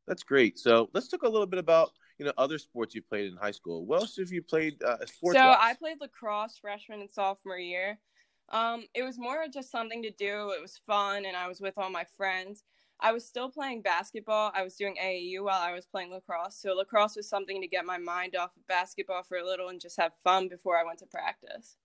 That's 0.06 0.22
great. 0.22 0.58
So 0.58 0.90
let's 0.92 1.08
talk 1.08 1.22
a 1.22 1.28
little 1.28 1.46
bit 1.46 1.58
about 1.58 1.92
you 2.22 2.28
know 2.28 2.32
other 2.38 2.56
sports 2.58 2.94
you 2.94 3.02
played 3.02 3.32
in 3.32 3.36
high 3.36 3.50
school. 3.50 3.84
What 3.84 4.00
else 4.00 4.16
have 4.16 4.30
you 4.30 4.42
played? 4.42 4.80
Uh, 4.80 5.04
sports. 5.06 5.36
So 5.36 5.42
I 5.42 5.74
played 5.74 5.96
lacrosse 6.00 6.56
freshman 6.56 7.00
and 7.00 7.10
sophomore 7.10 7.58
year. 7.58 7.98
Um, 8.50 8.84
it 8.94 9.02
was 9.02 9.18
more 9.18 9.46
just 9.52 9.72
something 9.72 10.02
to 10.04 10.10
do. 10.12 10.52
It 10.56 10.62
was 10.62 10.80
fun, 10.86 11.24
and 11.24 11.36
I 11.36 11.48
was 11.48 11.60
with 11.60 11.76
all 11.76 11.90
my 11.90 12.04
friends. 12.16 12.62
I 13.00 13.10
was 13.10 13.26
still 13.26 13.50
playing 13.50 13.82
basketball. 13.82 14.52
I 14.54 14.62
was 14.62 14.76
doing 14.76 14.96
AAU 15.02 15.42
while 15.42 15.60
I 15.60 15.72
was 15.72 15.84
playing 15.84 16.12
lacrosse. 16.12 16.54
So 16.54 16.74
lacrosse 16.74 17.16
was 17.16 17.28
something 17.28 17.60
to 17.60 17.66
get 17.66 17.84
my 17.84 17.98
mind 17.98 18.36
off 18.36 18.56
of 18.56 18.64
basketball 18.68 19.24
for 19.24 19.38
a 19.38 19.44
little 19.44 19.70
and 19.70 19.80
just 19.80 19.96
have 20.00 20.12
fun 20.22 20.48
before 20.48 20.78
I 20.78 20.84
went 20.84 21.00
to 21.00 21.06
practice. 21.06 21.76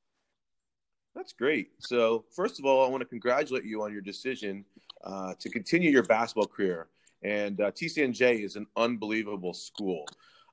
That's 1.15 1.33
great. 1.33 1.71
So 1.79 2.25
first 2.35 2.59
of 2.59 2.65
all, 2.65 2.85
I 2.85 2.89
want 2.89 3.01
to 3.01 3.07
congratulate 3.07 3.63
you 3.63 3.81
on 3.81 3.91
your 3.91 4.01
decision 4.01 4.63
uh, 5.03 5.33
to 5.39 5.49
continue 5.49 5.89
your 5.89 6.03
basketball 6.03 6.45
career. 6.45 6.89
And 7.23 7.61
uh, 7.61 7.71
TCNJ 7.71 8.43
is 8.43 8.55
an 8.55 8.67
unbelievable 8.75 9.53
school. 9.53 10.05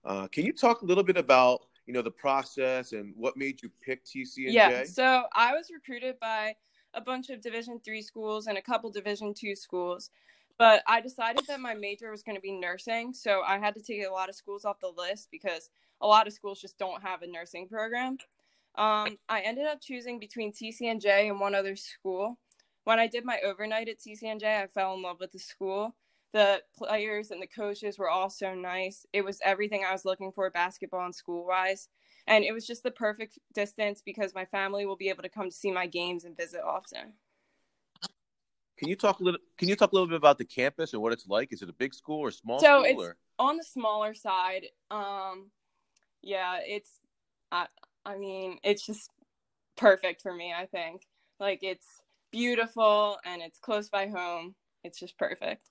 Uh, 0.05 0.27
can 0.29 0.45
you 0.45 0.53
talk 0.53 0.83
a 0.83 0.85
little 0.85 1.05
bit 1.05 1.17
about 1.17 1.61
you 1.87 1.93
know 1.93 2.03
the 2.03 2.11
process 2.11 2.93
and 2.93 3.15
what 3.17 3.37
made 3.37 3.63
you 3.63 3.71
pick 3.83 4.05
TCNJ? 4.05 4.53
Yeah, 4.53 4.85
so 4.85 5.25
I 5.35 5.53
was 5.53 5.71
recruited 5.73 6.19
by 6.21 6.57
a 6.95 7.01
bunch 7.01 7.31
of 7.31 7.41
Division 7.41 7.81
three 7.85 8.03
schools 8.03 8.47
and 8.47 8.59
a 8.59 8.63
couple 8.63 8.91
Division 8.91 9.35
two 9.35 9.55
schools, 9.57 10.11
but 10.59 10.83
I 10.87 11.01
decided 11.01 11.47
that 11.49 11.61
my 11.61 11.75
major 11.75 12.11
was 12.11 12.23
going 12.23 12.37
to 12.37 12.43
be 12.43 12.53
nursing, 12.53 13.13
so 13.13 13.43
I 13.43 13.59
had 13.59 13.75
to 13.75 13.83
take 13.83 14.07
a 14.07 14.11
lot 14.11 14.29
of 14.29 14.35
schools 14.35 14.65
off 14.65 14.81
the 14.81 14.93
list 14.97 15.29
because 15.31 15.71
a 16.01 16.07
lot 16.07 16.27
of 16.27 16.33
schools 16.33 16.61
just 16.61 16.79
don't 16.79 17.03
have 17.03 17.23
a 17.23 17.27
nursing 17.27 17.69
program. 17.69 18.19
Um, 18.77 19.19
I 19.29 19.41
ended 19.41 19.67
up 19.67 19.81
choosing 19.81 20.19
between 20.19 20.53
TCNJ 20.53 21.29
and 21.29 21.39
one 21.39 21.55
other 21.55 21.77
school. 21.77 22.39
When 22.85 22.99
I 22.99 23.07
did 23.07 23.25
my 23.25 23.39
overnight 23.45 23.89
at 23.89 24.01
TCNJ, 24.01 24.45
I 24.45 24.67
fell 24.67 24.95
in 24.95 25.03
love 25.03 25.21
with 25.21 25.33
the 25.33 25.39
school. 25.39 25.95
The 26.35 26.61
players 26.77 27.31
and 27.31 27.41
the 27.41 27.47
coaches 27.47 27.97
were 27.97 28.11
all 28.11 28.29
so 28.29 28.55
nice. 28.57 29.07
It 29.13 29.25
was 29.25 29.39
everything 29.45 29.85
I 29.89 29.93
was 29.93 30.05
looking 30.05 30.33
for 30.33 30.51
basketball 30.51 31.05
and 31.05 31.15
school 31.15 31.47
wise. 31.47 31.89
And 32.27 32.45
it 32.45 32.53
was 32.53 32.67
just 32.67 32.83
the 32.83 32.91
perfect 32.91 33.39
distance 33.55 34.03
because 34.05 34.35
my 34.35 34.45
family 34.45 34.85
will 34.85 34.97
be 34.97 35.11
able 35.11 35.23
to 35.23 35.29
come 35.29 35.49
to 35.49 35.55
see 35.55 35.71
my 35.71 35.87
games 35.87 36.25
and 36.25 36.37
visit 36.37 36.61
often. 36.63 37.13
Can 38.77 38.89
you 38.89 38.97
talk 38.97 39.21
a 39.21 39.23
little? 39.23 39.39
Can 39.57 39.69
you 39.69 39.77
talk 39.77 39.93
a 39.93 39.95
little 39.95 40.09
bit 40.09 40.17
about 40.17 40.39
the 40.39 40.45
campus 40.45 40.93
and 40.93 41.01
what 41.01 41.13
it's 41.13 41.29
like? 41.29 41.53
Is 41.53 41.63
it 41.63 41.69
a 41.69 41.73
big 41.73 41.95
school 41.95 42.19
or 42.19 42.33
small? 42.33 42.59
So 42.59 42.83
school, 42.83 42.85
it's 42.85 43.01
or? 43.01 43.17
on 43.39 43.57
the 43.57 43.63
smaller 43.63 44.15
side. 44.15 44.67
Um, 44.91 45.53
yeah, 46.21 46.59
it's. 46.67 46.99
I, 47.53 47.69
I 48.05 48.17
mean, 48.17 48.59
it's 48.65 48.85
just 48.85 49.09
perfect 49.77 50.21
for 50.21 50.35
me. 50.35 50.53
I 50.53 50.67
think 50.67 51.03
like 51.39 51.61
it's 51.63 52.01
beautiful 52.33 53.19
and 53.25 53.41
it's 53.41 53.61
close 53.61 53.89
by 53.89 54.09
home. 54.09 54.57
It's 54.83 54.99
just 54.99 55.17
perfect. 55.17 55.71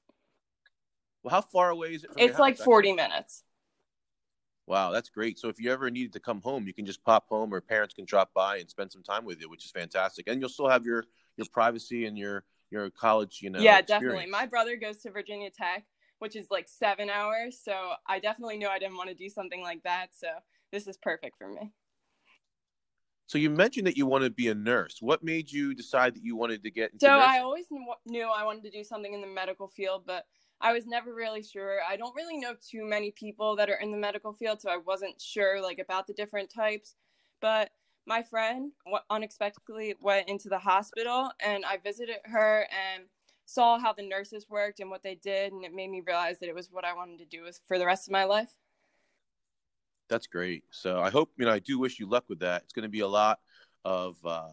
Well, 1.24 1.32
how 1.32 1.42
far 1.42 1.70
away 1.70 1.94
is 1.96 2.04
it? 2.04 2.12
it's 2.18 2.40
like 2.40 2.58
house, 2.58 2.66
40 2.66 2.94
minutes. 2.94 3.44
Wow, 4.68 4.92
that's 4.92 5.10
great. 5.10 5.40
So 5.40 5.50
if 5.50 5.60
you 5.60 5.72
ever 5.72 5.90
needed 5.90 6.14
to 6.14 6.20
come 6.20 6.42
home, 6.42 6.68
you 6.68 6.74
can 6.74 6.86
just 6.86 7.04
pop 7.04 7.28
home, 7.28 7.54
or 7.54 7.62
parents 7.62 7.94
can 7.94 8.06
drop 8.06 8.34
by 8.34 8.58
and 8.58 8.70
spend 8.70 8.92
some 8.92 9.04
time 9.04 9.26
with 9.26 9.42
you, 9.42 9.50
which 9.50 9.66
is 9.66 9.72
fantastic. 9.72 10.28
And 10.28 10.40
you'll 10.40 10.50
still 10.50 10.70
have 10.70 10.86
your 10.86 11.06
your 11.38 11.48
privacy 11.52 12.06
and 12.06 12.18
your 12.18 12.44
your 12.72 12.90
college, 12.90 13.40
you 13.42 13.50
know. 13.50 13.60
Yeah, 13.60 13.80
experience. 13.80 14.02
definitely. 14.02 14.32
My 14.32 14.46
brother 14.46 14.76
goes 14.76 14.98
to 15.00 15.12
Virginia 15.12 15.50
Tech, 15.50 15.86
which 16.20 16.36
is 16.36 16.48
like 16.50 16.68
seven 16.68 17.10
hours. 17.10 17.60
So 17.64 17.94
I 18.08 18.20
definitely 18.20 18.58
knew 18.58 18.68
I 18.68 18.80
didn't 18.80 18.98
want 18.98 19.10
to 19.10 19.16
do 19.16 19.30
something 19.30 19.62
like 19.62 19.84
that. 19.84 20.08
So 20.14 20.28
this 20.72 20.88
is 20.88 20.98
perfect 20.98 21.38
for 21.38 21.50
me. 21.50 21.72
So 23.28 23.38
you 23.38 23.50
mentioned 23.50 23.88
that 23.88 23.98
you 23.98 24.06
want 24.06 24.24
to 24.24 24.30
be 24.30 24.50
a 24.50 24.56
nurse. 24.56 24.98
What 25.00 25.24
made 25.24 25.52
you 25.52 25.74
decide 25.74 26.16
that 26.16 26.24
you 26.24 26.36
wanted 26.36 26.62
to 26.64 26.72
get 26.72 26.92
into 26.92 27.06
So 27.06 27.12
nursing? 27.12 27.30
I 27.30 27.40
always 27.40 27.66
knew 28.06 28.28
I 28.28 28.44
wanted 28.44 28.64
to 28.64 28.70
do 28.70 28.84
something 28.84 29.14
in 29.14 29.22
the 29.22 29.28
medical 29.28 29.68
field, 29.68 30.04
but 30.06 30.26
I 30.62 30.74
was 30.74 30.86
never 30.86 31.14
really 31.14 31.44
sure. 31.44 31.80
I 31.88 31.98
don't 31.98 32.16
really 32.16 32.38
know 32.38 32.56
too 32.56 32.86
many 32.86 33.12
people 33.12 33.56
that 33.58 33.70
are 33.70 33.80
in 33.82 33.92
the 33.92 33.98
medical 33.98 34.34
field, 34.34 34.62
so 34.62 34.70
I 34.70 34.78
wasn't 34.78 35.20
sure 35.20 35.62
like 35.62 35.80
about 35.80 36.08
the 36.08 36.14
different 36.14 36.50
types. 36.50 36.96
But 37.42 37.72
my 38.06 38.24
friend 38.24 38.72
unexpectedly 39.10 39.96
went 40.00 40.30
into 40.30 40.50
the 40.50 40.60
hospital 40.60 41.32
and 41.40 41.66
I 41.66 41.78
visited 41.78 42.18
her 42.26 42.68
and 42.72 43.04
saw 43.46 43.78
how 43.78 43.94
the 43.94 44.08
nurses 44.08 44.48
worked 44.50 44.80
and 44.80 44.90
what 44.90 45.04
they 45.04 45.16
did 45.16 45.54
and 45.54 45.64
it 45.66 45.74
made 45.74 45.90
me 45.90 46.02
realize 46.06 46.40
that 46.40 46.50
it 46.50 46.56
was 46.56 46.70
what 46.72 46.86
I 46.86 46.94
wanted 46.94 47.20
to 47.20 47.26
do 47.26 47.46
for 47.68 47.78
the 47.78 47.86
rest 47.86 48.08
of 48.08 48.12
my 48.12 48.24
life. 48.24 48.56
That's 50.10 50.28
great. 50.28 50.64
So 50.72 51.02
I 51.02 51.10
hope 51.10 51.32
you 51.38 51.46
know 51.46 51.52
I 51.52 51.60
do 51.60 51.80
wish 51.80 52.00
you 52.00 52.08
luck 52.08 52.26
with 52.30 52.40
that. 52.40 52.64
It's 52.64 52.74
going 52.74 52.84
to 52.84 52.90
be 52.90 53.02
a 53.02 53.08
lot 53.08 53.40
of 53.86 54.18
uh, 54.26 54.50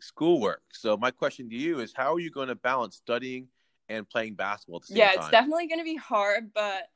schoolwork. 0.00 0.62
So 0.72 0.96
my 0.96 1.10
question 1.10 1.48
to 1.50 1.56
you 1.56 1.80
is, 1.80 1.92
how 1.94 2.14
are 2.14 2.20
you 2.20 2.30
going 2.30 2.48
to 2.48 2.54
balance 2.54 2.96
studying 2.96 3.48
and 3.92 4.08
playing 4.08 4.34
basketball 4.34 4.76
at 4.76 4.82
the 4.82 4.86
same 4.88 4.98
yeah, 4.98 5.12
time? 5.12 5.18
it's 5.18 5.28
definitely 5.30 5.68
going 5.68 5.80
to 5.80 5.84
be 5.84 5.96
hard, 5.96 6.52
but 6.54 6.88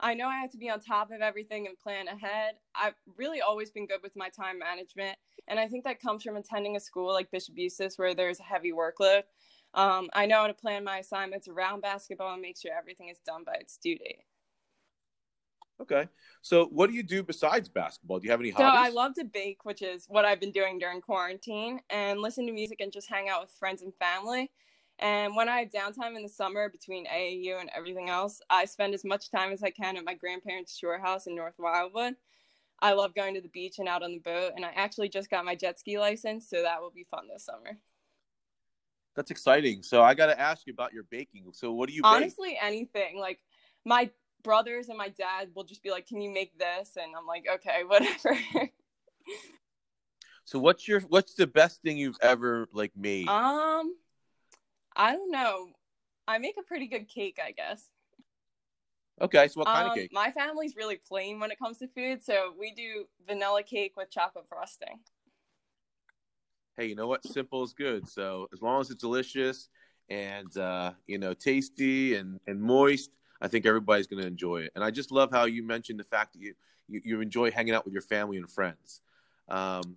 I 0.00 0.14
know 0.14 0.26
I 0.26 0.38
have 0.38 0.50
to 0.52 0.58
be 0.58 0.68
on 0.68 0.80
top 0.80 1.10
of 1.12 1.20
everything 1.20 1.66
and 1.66 1.78
plan 1.78 2.08
ahead. 2.08 2.54
I've 2.74 2.94
really 3.16 3.40
always 3.40 3.70
been 3.70 3.86
good 3.86 4.00
with 4.02 4.16
my 4.16 4.28
time 4.28 4.58
management, 4.58 5.16
and 5.48 5.58
I 5.58 5.68
think 5.68 5.84
that 5.84 6.00
comes 6.00 6.22
from 6.22 6.36
attending 6.36 6.76
a 6.76 6.80
school 6.80 7.12
like 7.12 7.30
Bishop 7.30 7.54
Eustace 7.56 7.98
where 7.98 8.14
there's 8.14 8.40
a 8.40 8.44
heavy 8.44 8.72
workload. 8.72 9.22
Um, 9.74 10.10
I 10.12 10.26
know 10.26 10.40
how 10.40 10.46
to 10.48 10.54
plan 10.54 10.84
my 10.84 10.98
assignments 10.98 11.48
around 11.48 11.80
basketball 11.80 12.32
and 12.32 12.42
make 12.42 12.58
sure 12.58 12.72
everything 12.76 13.08
is 13.08 13.18
done 13.24 13.42
by 13.44 13.54
its 13.54 13.78
due 13.78 13.96
date. 13.96 14.24
Okay. 15.80 16.08
So, 16.42 16.66
what 16.66 16.90
do 16.90 16.96
you 16.96 17.02
do 17.02 17.22
besides 17.22 17.68
basketball? 17.68 18.20
Do 18.20 18.26
you 18.26 18.30
have 18.30 18.40
any 18.40 18.50
hobbies? 18.50 18.78
So, 18.78 18.86
I 18.86 18.88
love 18.90 19.14
to 19.14 19.24
bake, 19.24 19.64
which 19.64 19.82
is 19.82 20.06
what 20.08 20.24
I've 20.24 20.38
been 20.38 20.52
doing 20.52 20.78
during 20.78 21.00
quarantine, 21.00 21.80
and 21.90 22.20
listen 22.20 22.46
to 22.46 22.52
music 22.52 22.80
and 22.80 22.92
just 22.92 23.08
hang 23.08 23.28
out 23.28 23.40
with 23.40 23.50
friends 23.50 23.82
and 23.82 23.92
family. 23.94 24.50
And 24.98 25.34
when 25.34 25.48
I 25.48 25.60
have 25.60 25.70
downtime 25.70 26.16
in 26.16 26.22
the 26.22 26.28
summer 26.28 26.68
between 26.68 27.06
AAU 27.06 27.60
and 27.60 27.70
everything 27.74 28.08
else, 28.08 28.40
I 28.50 28.64
spend 28.66 28.94
as 28.94 29.04
much 29.04 29.30
time 29.30 29.52
as 29.52 29.62
I 29.62 29.70
can 29.70 29.96
at 29.96 30.04
my 30.04 30.14
grandparents' 30.14 30.76
shore 30.76 30.98
house 30.98 31.26
in 31.26 31.34
North 31.34 31.54
Wildwood. 31.58 32.14
I 32.80 32.92
love 32.92 33.14
going 33.14 33.34
to 33.34 33.40
the 33.40 33.48
beach 33.48 33.78
and 33.78 33.88
out 33.88 34.02
on 34.02 34.12
the 34.12 34.18
boat, 34.18 34.52
and 34.56 34.64
I 34.64 34.70
actually 34.74 35.08
just 35.08 35.30
got 35.30 35.44
my 35.44 35.54
jet 35.54 35.78
ski 35.78 35.98
license, 35.98 36.48
so 36.48 36.62
that 36.62 36.80
will 36.80 36.90
be 36.90 37.06
fun 37.10 37.28
this 37.32 37.44
summer. 37.44 37.78
That's 39.14 39.30
exciting. 39.30 39.82
So 39.82 40.02
I 40.02 40.14
got 40.14 40.26
to 40.26 40.40
ask 40.40 40.66
you 40.66 40.72
about 40.72 40.92
your 40.92 41.04
baking. 41.04 41.50
So 41.52 41.72
what 41.72 41.88
do 41.88 41.94
you 41.94 42.02
honestly 42.04 42.50
bake? 42.50 42.58
anything? 42.62 43.18
Like 43.18 43.40
my 43.84 44.10
brothers 44.42 44.88
and 44.88 44.98
my 44.98 45.08
dad 45.08 45.50
will 45.54 45.64
just 45.64 45.82
be 45.82 45.90
like, 45.90 46.06
"Can 46.06 46.20
you 46.20 46.30
make 46.30 46.58
this?" 46.58 46.96
And 46.96 47.14
I'm 47.16 47.26
like, 47.26 47.44
"Okay, 47.54 47.82
whatever." 47.86 48.38
so 50.44 50.58
what's 50.58 50.88
your 50.88 51.00
what's 51.02 51.34
the 51.34 51.46
best 51.46 51.82
thing 51.82 51.98
you've 51.98 52.18
ever 52.22 52.68
like 52.72 52.92
made? 52.96 53.28
Um, 53.28 53.94
I 54.96 55.12
don't 55.12 55.30
know. 55.30 55.68
I 56.28 56.38
make 56.38 56.56
a 56.58 56.62
pretty 56.62 56.86
good 56.86 57.08
cake, 57.08 57.38
I 57.44 57.52
guess. 57.52 57.88
Okay, 59.20 59.46
so 59.48 59.60
what 59.60 59.66
kind 59.66 59.86
um, 59.86 59.90
of 59.90 59.96
cake? 59.96 60.10
My 60.12 60.30
family's 60.30 60.74
really 60.76 60.96
plain 60.96 61.38
when 61.38 61.50
it 61.50 61.58
comes 61.58 61.78
to 61.78 61.88
food, 61.88 62.22
so 62.22 62.54
we 62.58 62.72
do 62.72 63.06
vanilla 63.26 63.62
cake 63.62 63.94
with 63.96 64.10
chocolate 64.10 64.46
frosting. 64.48 65.00
Hey, 66.76 66.86
you 66.86 66.94
know 66.94 67.06
what? 67.06 67.24
Simple 67.24 67.62
is 67.62 67.72
good. 67.74 68.08
So 68.08 68.48
as 68.52 68.62
long 68.62 68.80
as 68.80 68.90
it's 68.90 69.00
delicious 69.00 69.68
and 70.08 70.56
uh, 70.56 70.92
you 71.06 71.18
know 71.18 71.34
tasty 71.34 72.14
and 72.14 72.40
and 72.46 72.60
moist, 72.60 73.10
I 73.40 73.48
think 73.48 73.66
everybody's 73.66 74.06
going 74.06 74.22
to 74.22 74.26
enjoy 74.26 74.62
it. 74.62 74.72
And 74.74 74.82
I 74.82 74.90
just 74.90 75.12
love 75.12 75.30
how 75.30 75.44
you 75.44 75.62
mentioned 75.62 76.00
the 76.00 76.04
fact 76.04 76.32
that 76.32 76.40
you 76.40 76.54
you, 76.88 77.00
you 77.04 77.20
enjoy 77.20 77.50
hanging 77.50 77.74
out 77.74 77.84
with 77.84 77.92
your 77.92 78.02
family 78.02 78.38
and 78.38 78.50
friends. 78.50 79.02
Um, 79.48 79.96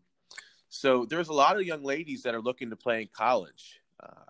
so 0.69 1.05
there's 1.05 1.29
a 1.29 1.33
lot 1.33 1.55
of 1.55 1.63
young 1.63 1.83
ladies 1.83 2.23
that 2.23 2.35
are 2.35 2.41
looking 2.41 2.69
to 2.69 2.75
play 2.75 3.01
in 3.01 3.07
college. 3.15 3.81
Uh, 4.01 4.25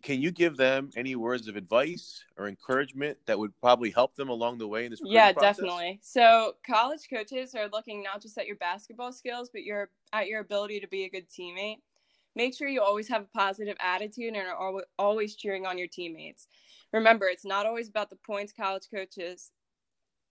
can 0.00 0.20
you 0.20 0.30
give 0.30 0.56
them 0.56 0.90
any 0.96 1.16
words 1.16 1.48
of 1.48 1.56
advice 1.56 2.24
or 2.36 2.48
encouragement 2.48 3.18
that 3.26 3.38
would 3.38 3.58
probably 3.60 3.90
help 3.90 4.14
them 4.16 4.28
along 4.28 4.58
the 4.58 4.68
way 4.68 4.84
in 4.84 4.90
this 4.90 5.00
yeah 5.00 5.32
process? 5.32 5.56
definitely. 5.58 6.00
So 6.02 6.54
college 6.66 7.08
coaches 7.12 7.54
are 7.54 7.68
looking 7.68 8.02
not 8.02 8.22
just 8.22 8.38
at 8.38 8.46
your 8.46 8.56
basketball 8.56 9.12
skills 9.12 9.50
but 9.52 9.62
your 9.62 9.90
at 10.12 10.28
your 10.28 10.40
ability 10.40 10.80
to 10.80 10.88
be 10.88 11.04
a 11.04 11.10
good 11.10 11.28
teammate. 11.28 11.78
Make 12.34 12.56
sure 12.56 12.68
you 12.68 12.82
always 12.82 13.08
have 13.08 13.22
a 13.22 13.38
positive 13.38 13.76
attitude 13.80 14.34
and 14.34 14.46
are 14.48 14.82
always 14.98 15.36
cheering 15.36 15.64
on 15.66 15.78
your 15.78 15.88
teammates. 15.88 16.48
Remember 16.92 17.26
it's 17.26 17.46
not 17.46 17.66
always 17.66 17.88
about 17.88 18.10
the 18.10 18.18
points 18.26 18.52
college 18.52 18.88
coaches 18.94 19.52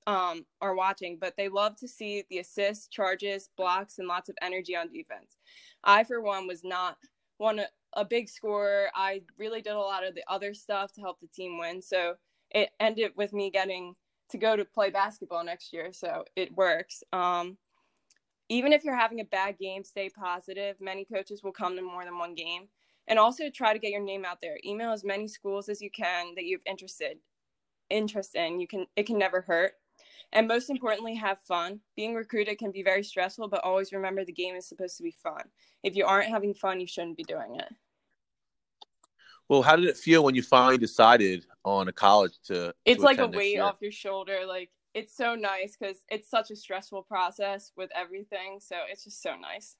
um, 0.07 0.45
are 0.62 0.75
watching 0.75 1.17
but 1.19 1.34
they 1.36 1.50
love 1.50 1.75
to 1.77 1.88
see 1.88 2.24
the 2.29 2.39
assists 2.39 2.88
charges 2.88 3.50
blocks 3.57 3.98
and 3.98 4.07
lots 4.07 4.29
of 4.29 4.36
energy 4.41 4.75
on 4.75 4.91
defense. 4.91 5.38
I 5.84 6.03
for 6.03 6.22
one 6.22 6.48
was 6.48 6.63
not 6.63 6.98
one 7.38 7.62
a 7.96 8.06
big 8.06 8.30
scorer. 8.30 8.88
I 8.94 9.22
really 9.38 9.62
did 9.62 9.74
a 9.74 9.80
lot 9.80 10.06
of 10.06 10.16
the 10.16 10.24
other 10.28 10.54
stuff 10.54 10.92
to 10.94 11.02
help 11.02 11.20
the 11.20 11.28
team 11.28 11.58
win. 11.58 11.82
So 11.82 12.16
it 12.52 12.70
ended 12.80 13.12
with 13.16 13.34
me 13.34 13.50
getting 13.50 13.96
to 14.30 14.38
go 14.38 14.56
to 14.56 14.66
play 14.66 14.90
basketball 14.90 15.44
next 15.44 15.72
year. 15.72 15.92
So 15.94 16.25
it 16.36 16.56
works. 16.56 17.04
Um, 17.14 17.58
even 18.50 18.74
if 18.74 18.84
you're 18.84 18.96
having 18.96 19.22
a 19.22 19.25
bad 19.25 19.58
game, 19.58 19.84
stay 19.84 20.10
positive. 20.10 20.75
Many 20.80 21.06
coaches 21.06 21.42
will 21.44 21.52
come 21.52 21.75
to 21.75 21.82
more 21.82 22.06
than 22.06 22.18
one 22.18 22.36
game. 22.36 22.68
And 23.08 23.20
also 23.20 23.50
try 23.50 23.74
to 23.74 23.80
get 23.80 23.92
your 23.92 24.02
name 24.02 24.25
out 24.25 24.40
there. 24.42 24.58
Email 24.66 24.92
as 24.92 25.04
many 25.04 25.28
schools 25.28 25.70
as 25.70 25.82
you 25.82 25.92
can 25.92 26.34
that 26.36 26.46
you've 26.46 26.64
interested 26.66 27.18
interest 27.90 28.36
in. 28.36 28.60
You 28.60 28.68
can 28.68 28.88
it 28.96 29.06
can 29.06 29.18
never 29.18 29.42
hurt. 29.42 29.74
And 30.34 30.48
most 30.48 30.70
importantly, 30.70 31.16
have 31.16 31.40
fun. 31.42 31.80
Being 31.96 32.16
recruited 32.16 32.58
can 32.58 32.72
be 32.72 32.84
very 32.84 33.04
stressful, 33.04 33.48
but 33.48 33.64
always 33.64 33.94
remember 33.94 34.25
the 34.25 34.34
game 34.34 34.56
is 34.56 34.68
supposed 34.68 34.98
to 34.98 35.04
be 35.04 35.16
fun. 35.24 35.44
If 35.84 35.96
you 35.96 36.06
aren't 36.06 36.30
having 36.30 36.54
fun, 36.54 36.80
you 36.80 36.88
shouldn't 36.88 37.18
be 37.18 37.24
doing 37.24 37.56
it. 37.56 37.72
Well, 39.48 39.62
how 39.62 39.75
did 39.75 39.86
it 39.86 39.98
feel 39.98 40.24
when 40.24 40.36
you 40.36 40.42
finally 40.42 40.78
decided 40.78 41.46
on 41.64 41.88
a 41.88 41.94
college 41.94 42.34
to? 42.46 42.74
It's 42.86 43.00
to 43.00 43.06
like 43.06 43.20
a 43.20 43.28
weight 43.28 43.60
off 43.60 43.78
your 43.82 43.92
shoulder. 43.92 44.40
Like 44.48 44.72
it's 44.94 45.16
so 45.16 45.36
nice 45.36 45.75
because 45.78 46.04
it's 46.10 46.30
such 46.30 46.52
a 46.52 46.56
stressful 46.56 47.04
process 47.04 47.72
with 47.75 47.92
everything. 47.96 48.60
So 48.60 48.75
it's 48.90 49.04
just 49.04 49.22
so 49.22 49.36
nice. 49.36 49.75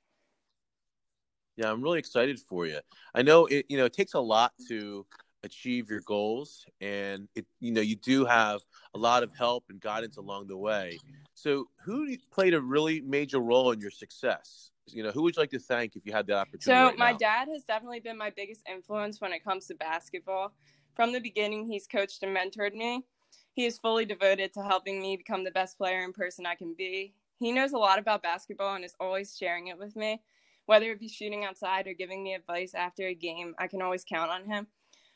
Yeah, 1.58 1.72
I'm 1.72 1.82
really 1.82 2.00
excited 2.00 2.40
for 2.40 2.66
you. 2.66 2.80
I 3.14 3.22
know 3.22 3.46
it. 3.46 3.66
You 3.70 3.78
know, 3.78 3.86
it 3.86 3.94
takes 3.94 4.14
a 4.14 4.20
lot 4.20 4.52
to 4.68 5.06
achieve 5.44 5.90
your 5.90 6.02
goals, 6.02 6.66
and 6.82 7.28
it. 7.34 7.46
You 7.60 7.72
know, 7.72 7.82
you 7.82 7.96
do 7.96 8.26
have 8.26 8.62
a 8.94 8.98
lot 8.98 9.24
of 9.24 9.32
help 9.36 9.64
and 9.70 9.80
guidance 9.80 10.18
along 10.18 10.48
the 10.48 10.58
way. 10.58 11.00
So, 11.34 11.66
who 11.84 12.16
played 12.32 12.54
a 12.54 12.62
really 12.62 13.02
major 13.02 13.40
role 13.40 13.72
in 13.72 13.80
your 13.80 13.92
success? 13.92 14.72
You 14.88 15.04
know, 15.04 15.12
who 15.12 15.24
would 15.24 15.36
you 15.36 15.42
like 15.42 15.51
to 15.51 15.60
thank 15.60 15.96
if 15.96 16.06
you 16.06 16.13
had 16.13 16.27
the 16.27 16.34
opportunity? 16.34 16.62
So 16.62 16.74
right 16.89 16.98
my 16.98 17.12
now? 17.12 17.18
dad 17.18 17.48
has 17.51 17.63
definitely 17.63 18.00
been 18.00 18.18
my 18.18 18.30
biggest 18.30 18.62
influence 18.70 19.20
when 19.20 19.34
it 19.34 19.44
comes 19.44 19.68
to 19.68 19.75
basketball. 19.75 20.54
From 20.96 21.12
the 21.12 21.20
beginning, 21.20 21.65
he's 21.65 21.88
coached 21.88 22.24
and 22.24 22.36
mentored 22.36 22.74
me. 22.74 23.06
He 23.54 23.65
is 23.65 23.77
fully 23.77 24.06
devoted 24.06 24.54
to 24.54 24.63
helping 24.63 25.01
me 25.01 25.18
become 25.18 25.44
the 25.44 25.51
best 25.51 25.77
player 25.77 26.04
and 26.04 26.13
person 26.13 26.46
I 26.46 26.56
can 26.56 26.74
be. 26.77 27.13
He 27.38 27.51
knows 27.51 27.74
a 27.74 27.77
lot 27.77 28.00
about 28.00 28.24
basketball 28.24 28.75
and 28.75 28.86
is 28.86 28.96
always 29.00 29.36
sharing 29.36 29.68
it 29.68 29.77
with 29.77 29.96
me. 29.96 30.22
Whether 30.65 30.92
it 30.92 31.00
be 31.00 31.08
shooting 31.08 31.46
outside 31.46 31.88
or 31.88 31.94
giving 31.94 32.24
me 32.24 32.34
advice 32.34 32.74
after 32.74 33.08
a 33.08 33.13
game, 33.13 33.56
I 33.60 33.68
can 33.68 33.82
always 33.82 34.04
count 34.04 34.32
on 34.32 34.46
him. 34.46 34.68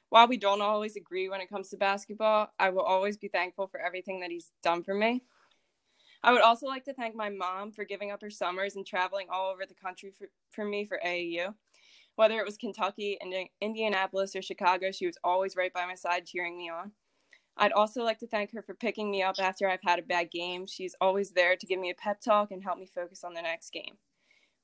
While 0.09 0.27
we 0.27 0.37
don't 0.37 0.61
always 0.61 0.95
agree 0.95 1.29
when 1.29 1.41
it 1.41 1.49
comes 1.49 1.69
to 1.69 1.77
basketball, 1.77 2.51
I 2.59 2.69
will 2.69 2.81
always 2.81 3.17
be 3.17 3.27
thankful 3.27 3.67
for 3.67 3.79
everything 3.79 4.19
that 4.21 4.31
he's 4.31 4.51
done 4.63 4.83
for 4.83 4.93
me. 4.93 5.23
I 6.23 6.31
would 6.31 6.41
also 6.41 6.67
like 6.67 6.83
to 6.85 6.93
thank 6.93 7.15
my 7.15 7.29
mom 7.29 7.71
for 7.71 7.85
giving 7.85 8.11
up 8.11 8.21
her 8.21 8.29
summers 8.29 8.75
and 8.75 8.85
traveling 8.85 9.27
all 9.31 9.51
over 9.51 9.65
the 9.65 9.73
country 9.73 10.11
for, 10.17 10.27
for 10.51 10.65
me 10.65 10.85
for 10.85 10.99
AAU. 11.05 11.53
Whether 12.15 12.39
it 12.39 12.45
was 12.45 12.57
Kentucky, 12.57 13.17
and 13.21 13.33
Indianapolis, 13.61 14.35
or 14.35 14.41
Chicago, 14.41 14.91
she 14.91 15.05
was 15.05 15.17
always 15.23 15.55
right 15.55 15.71
by 15.71 15.85
my 15.85 15.95
side 15.95 16.25
cheering 16.25 16.57
me 16.57 16.69
on. 16.69 16.91
I'd 17.55 17.71
also 17.71 18.03
like 18.03 18.19
to 18.19 18.27
thank 18.27 18.51
her 18.51 18.61
for 18.61 18.73
picking 18.73 19.09
me 19.09 19.23
up 19.23 19.35
after 19.39 19.69
I've 19.69 19.83
had 19.83 19.99
a 19.99 20.03
bad 20.03 20.29
game. 20.29 20.65
She's 20.65 20.95
always 20.99 21.31
there 21.31 21.55
to 21.55 21.65
give 21.65 21.79
me 21.79 21.89
a 21.89 21.95
pep 21.95 22.19
talk 22.19 22.51
and 22.51 22.61
help 22.61 22.77
me 22.77 22.85
focus 22.85 23.23
on 23.23 23.33
the 23.33 23.41
next 23.41 23.71
game. 23.71 23.97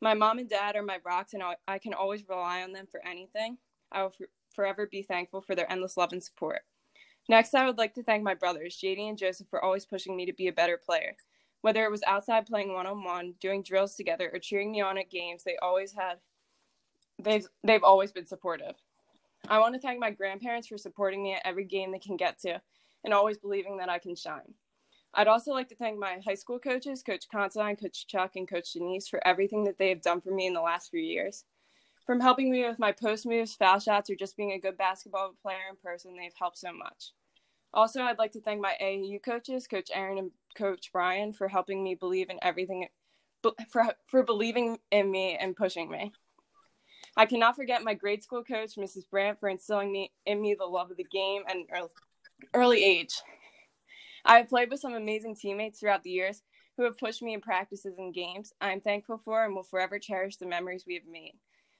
My 0.01 0.13
mom 0.13 0.39
and 0.39 0.49
dad 0.49 0.75
are 0.75 0.83
my 0.83 0.99
rocks, 1.05 1.33
and 1.33 1.43
I 1.67 1.79
can 1.79 1.93
always 1.93 2.27
rely 2.27 2.63
on 2.63 2.73
them 2.73 2.87
for 2.91 3.05
anything. 3.05 3.57
I 3.91 4.03
will 4.03 4.13
forever 4.53 4.87
be 4.89 5.01
thankful 5.01 5.41
for 5.41 5.55
their 5.55 5.71
endless 5.71 5.95
love 5.95 6.11
and 6.11 6.23
support. 6.23 6.61
Next, 7.29 7.55
I 7.55 7.65
would 7.65 7.77
like 7.77 7.93
to 7.95 8.03
thank 8.03 8.23
my 8.23 8.33
brothers, 8.33 8.79
JD 8.81 9.09
and 9.09 9.17
Joseph, 9.17 9.47
for 9.49 9.63
always 9.63 9.85
pushing 9.85 10.15
me 10.15 10.25
to 10.25 10.33
be 10.33 10.47
a 10.47 10.53
better 10.53 10.77
player. 10.77 11.15
Whether 11.65 11.83
it 11.83 11.89
was 11.89 12.03
outside 12.05 12.45
playing 12.45 12.73
one 12.73 12.85
on 12.85 13.03
one, 13.03 13.33
doing 13.41 13.63
drills 13.63 13.95
together, 13.95 14.29
or 14.31 14.37
cheering 14.37 14.71
me 14.71 14.81
on 14.81 14.99
at 14.99 15.09
games, 15.09 15.43
they 15.43 15.57
always 15.63 15.93
had 15.93 16.19
they've 17.17 17.47
they've 17.63 17.83
always 17.83 18.11
been 18.11 18.27
supportive. 18.27 18.75
I 19.47 19.57
want 19.57 19.73
to 19.73 19.79
thank 19.79 19.99
my 19.99 20.11
grandparents 20.11 20.67
for 20.67 20.77
supporting 20.77 21.23
me 21.23 21.33
at 21.33 21.41
every 21.43 21.63
game 21.63 21.91
they 21.91 21.97
can 21.97 22.17
get 22.17 22.37
to 22.41 22.61
and 23.03 23.15
always 23.15 23.39
believing 23.39 23.77
that 23.77 23.89
I 23.89 23.97
can 23.97 24.15
shine. 24.15 24.53
I'd 25.15 25.27
also 25.27 25.53
like 25.53 25.67
to 25.69 25.75
thank 25.75 25.97
my 25.97 26.19
high 26.23 26.35
school 26.35 26.59
coaches, 26.59 27.01
Coach 27.01 27.25
Considine, 27.31 27.77
Coach 27.77 28.05
Chuck, 28.05 28.35
and 28.35 28.47
Coach 28.47 28.73
Denise, 28.73 29.07
for 29.07 29.27
everything 29.27 29.63
that 29.63 29.79
they 29.79 29.89
have 29.89 30.03
done 30.03 30.21
for 30.21 30.29
me 30.29 30.45
in 30.45 30.53
the 30.53 30.61
last 30.61 30.91
few 30.91 31.01
years. 31.01 31.45
From 32.05 32.19
helping 32.19 32.51
me 32.51 32.63
with 32.63 32.77
my 32.77 32.91
post 32.91 33.25
moves, 33.25 33.55
foul 33.55 33.79
shots, 33.79 34.11
or 34.11 34.15
just 34.15 34.37
being 34.37 34.51
a 34.51 34.59
good 34.59 34.77
basketball 34.77 35.33
player 35.41 35.65
in 35.67 35.77
person, 35.77 36.15
they've 36.15 36.31
helped 36.37 36.59
so 36.59 36.71
much. 36.71 37.13
Also, 37.73 38.03
I'd 38.03 38.19
like 38.19 38.33
to 38.33 38.41
thank 38.41 38.61
my 38.61 38.75
AAU 38.79 39.23
coaches, 39.23 39.65
Coach 39.65 39.89
Aaron 39.91 40.19
and 40.19 40.31
Coach 40.55 40.91
Brian, 40.91 41.31
for 41.31 41.47
helping 41.47 41.83
me 41.83 41.95
believe 41.95 42.29
in 42.29 42.39
everything, 42.41 42.87
for, 43.69 43.85
for 44.05 44.23
believing 44.23 44.77
in 44.91 45.11
me 45.11 45.37
and 45.39 45.55
pushing 45.55 45.89
me. 45.89 46.11
I 47.17 47.25
cannot 47.25 47.55
forget 47.55 47.83
my 47.83 47.93
grade 47.93 48.23
school 48.23 48.43
coach, 48.43 48.75
Mrs. 48.75 49.09
Brandt, 49.09 49.39
for 49.39 49.47
instilling 49.47 49.91
me 49.91 50.11
in 50.25 50.41
me 50.41 50.55
the 50.57 50.65
love 50.65 50.91
of 50.91 50.97
the 50.97 51.05
game 51.05 51.43
at 51.47 51.55
an 51.55 51.67
early, 51.73 51.89
early 52.53 52.83
age. 52.83 53.21
I 54.25 54.37
have 54.37 54.49
played 54.49 54.69
with 54.69 54.79
some 54.79 54.93
amazing 54.93 55.35
teammates 55.35 55.79
throughout 55.79 56.03
the 56.03 56.09
years 56.09 56.41
who 56.75 56.83
have 56.83 56.97
pushed 56.97 57.21
me 57.21 57.33
in 57.33 57.41
practices 57.41 57.95
and 57.97 58.13
games. 58.13 58.51
I 58.59 58.71
am 58.71 58.81
thankful 58.81 59.17
for 59.17 59.45
and 59.45 59.55
will 59.55 59.63
forever 59.63 59.99
cherish 59.99 60.37
the 60.37 60.45
memories 60.45 60.83
we 60.85 60.95
have 60.95 61.07
made. 61.09 61.35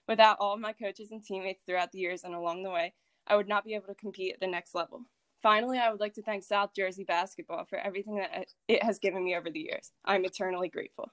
Without 0.08 0.38
all 0.39 0.53
of 0.53 0.60
my 0.60 0.72
coaches 0.72 1.12
and 1.12 1.24
teammates 1.24 1.63
throughout 1.63 1.91
the 1.91 2.00
years 2.00 2.24
and 2.24 2.34
along 2.34 2.63
the 2.63 2.70
way, 2.70 2.94
I 3.27 3.36
would 3.36 3.48
not 3.48 3.65
be 3.65 3.74
able 3.74 3.88
to 3.88 3.96
compete 3.96 4.34
at 4.34 4.39
the 4.39 4.48
next 4.48 4.75
level. 4.75 5.01
Finally, 5.46 5.78
I 5.78 5.92
would 5.92 6.00
like 6.00 6.16
to 6.16 6.24
thank 6.24 6.44
South 6.44 6.72
Jersey 6.75 7.04
basketball 7.04 7.66
for 7.66 7.78
everything 7.78 8.16
that 8.16 8.48
it 8.68 8.82
has 8.82 8.98
given 8.98 9.24
me 9.24 9.36
over 9.36 9.52
the 9.52 9.60
years. 9.60 9.92
I'm 10.04 10.25
eternally 10.25 10.70
grateful. 10.70 11.12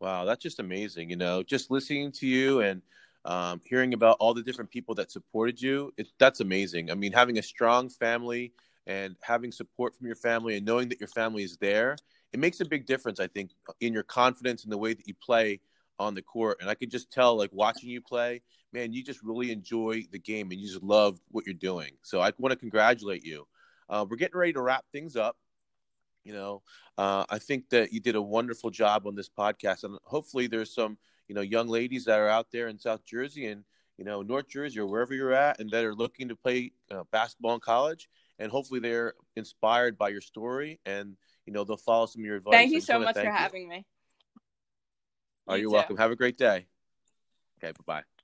Wow, 0.00 0.24
that's 0.24 0.42
just 0.42 0.58
amazing. 0.58 1.10
You 1.10 1.16
know, 1.16 1.44
just 1.44 1.70
listening 1.70 2.10
to 2.10 2.26
you 2.26 2.60
and 2.62 2.82
um, 3.24 3.60
hearing 3.64 3.94
about 3.94 4.16
all 4.18 4.34
the 4.34 4.42
different 4.42 4.68
people 4.68 4.96
that 4.96 5.12
supported 5.12 5.62
you, 5.62 5.94
it, 5.96 6.08
that's 6.18 6.40
amazing. 6.40 6.90
I 6.90 6.94
mean, 6.94 7.12
having 7.12 7.38
a 7.38 7.42
strong 7.42 7.88
family 7.88 8.52
and 8.84 9.14
having 9.22 9.52
support 9.52 9.94
from 9.94 10.08
your 10.08 10.16
family 10.16 10.56
and 10.56 10.66
knowing 10.66 10.88
that 10.88 10.98
your 10.98 11.06
family 11.06 11.44
is 11.44 11.56
there, 11.58 11.96
it 12.32 12.40
makes 12.40 12.60
a 12.60 12.64
big 12.64 12.84
difference, 12.84 13.20
I 13.20 13.28
think, 13.28 13.52
in 13.80 13.92
your 13.92 14.02
confidence 14.02 14.64
in 14.64 14.70
the 14.70 14.78
way 14.78 14.92
that 14.92 15.06
you 15.06 15.14
play 15.24 15.60
on 16.00 16.14
the 16.14 16.22
court. 16.22 16.58
And 16.60 16.68
I 16.68 16.74
could 16.74 16.90
just 16.90 17.12
tell, 17.12 17.36
like 17.36 17.50
watching 17.52 17.90
you 17.90 18.00
play, 18.00 18.42
man, 18.72 18.92
you 18.92 19.04
just 19.04 19.22
really 19.22 19.52
enjoy 19.52 20.04
the 20.10 20.18
game 20.18 20.50
and 20.50 20.60
you 20.60 20.66
just 20.66 20.82
love 20.82 21.20
what 21.30 21.46
you're 21.46 21.54
doing. 21.54 21.90
So 22.02 22.20
I 22.20 22.32
want 22.38 22.52
to 22.52 22.58
congratulate 22.58 23.24
you. 23.24 23.46
Uh, 23.88 24.06
we're 24.08 24.16
getting 24.16 24.38
ready 24.38 24.52
to 24.54 24.62
wrap 24.62 24.84
things 24.92 25.14
up. 25.14 25.36
You 26.24 26.32
know, 26.32 26.62
uh, 26.98 27.24
I 27.30 27.38
think 27.38 27.70
that 27.70 27.92
you 27.92 28.00
did 28.00 28.14
a 28.14 28.22
wonderful 28.22 28.70
job 28.70 29.06
on 29.06 29.14
this 29.14 29.28
podcast, 29.28 29.84
and 29.84 29.98
hopefully, 30.04 30.48
there's 30.48 30.74
some 30.74 30.98
you 31.28 31.34
know 31.34 31.40
young 31.40 31.66
ladies 31.66 32.04
that 32.04 32.18
are 32.18 32.28
out 32.28 32.48
there 32.52 32.68
in 32.68 32.78
South 32.78 33.06
Jersey 33.06 33.46
and 33.46 33.64
you 33.96 34.04
know 34.04 34.20
North 34.20 34.46
Jersey 34.46 34.80
or 34.80 34.86
wherever 34.86 35.14
you're 35.14 35.32
at, 35.32 35.60
and 35.60 35.70
that 35.70 35.82
are 35.82 35.94
looking 35.94 36.28
to 36.28 36.36
play 36.36 36.72
uh, 36.90 37.04
basketball 37.10 37.54
in 37.54 37.60
college, 37.60 38.10
and 38.38 38.52
hopefully 38.52 38.80
they're 38.80 39.14
inspired 39.34 39.96
by 39.96 40.10
your 40.10 40.20
story, 40.20 40.78
and 40.84 41.16
you 41.46 41.54
know 41.54 41.64
they'll 41.64 41.78
follow 41.78 42.04
some 42.04 42.20
of 42.20 42.26
your 42.26 42.36
advice. 42.36 42.52
Thank 42.52 42.72
you 42.72 42.82
so 42.82 42.98
much 42.98 43.16
for 43.16 43.24
you. 43.24 43.30
having 43.30 43.66
me. 43.66 43.86
Oh, 45.50 45.56
you 45.56 45.68
are 45.70 45.72
welcome. 45.72 45.96
Have 45.96 46.12
a 46.12 46.16
great 46.16 46.38
day. 46.38 46.66
Okay, 47.58 47.72
bye 47.72 48.02
bye. 48.02 48.19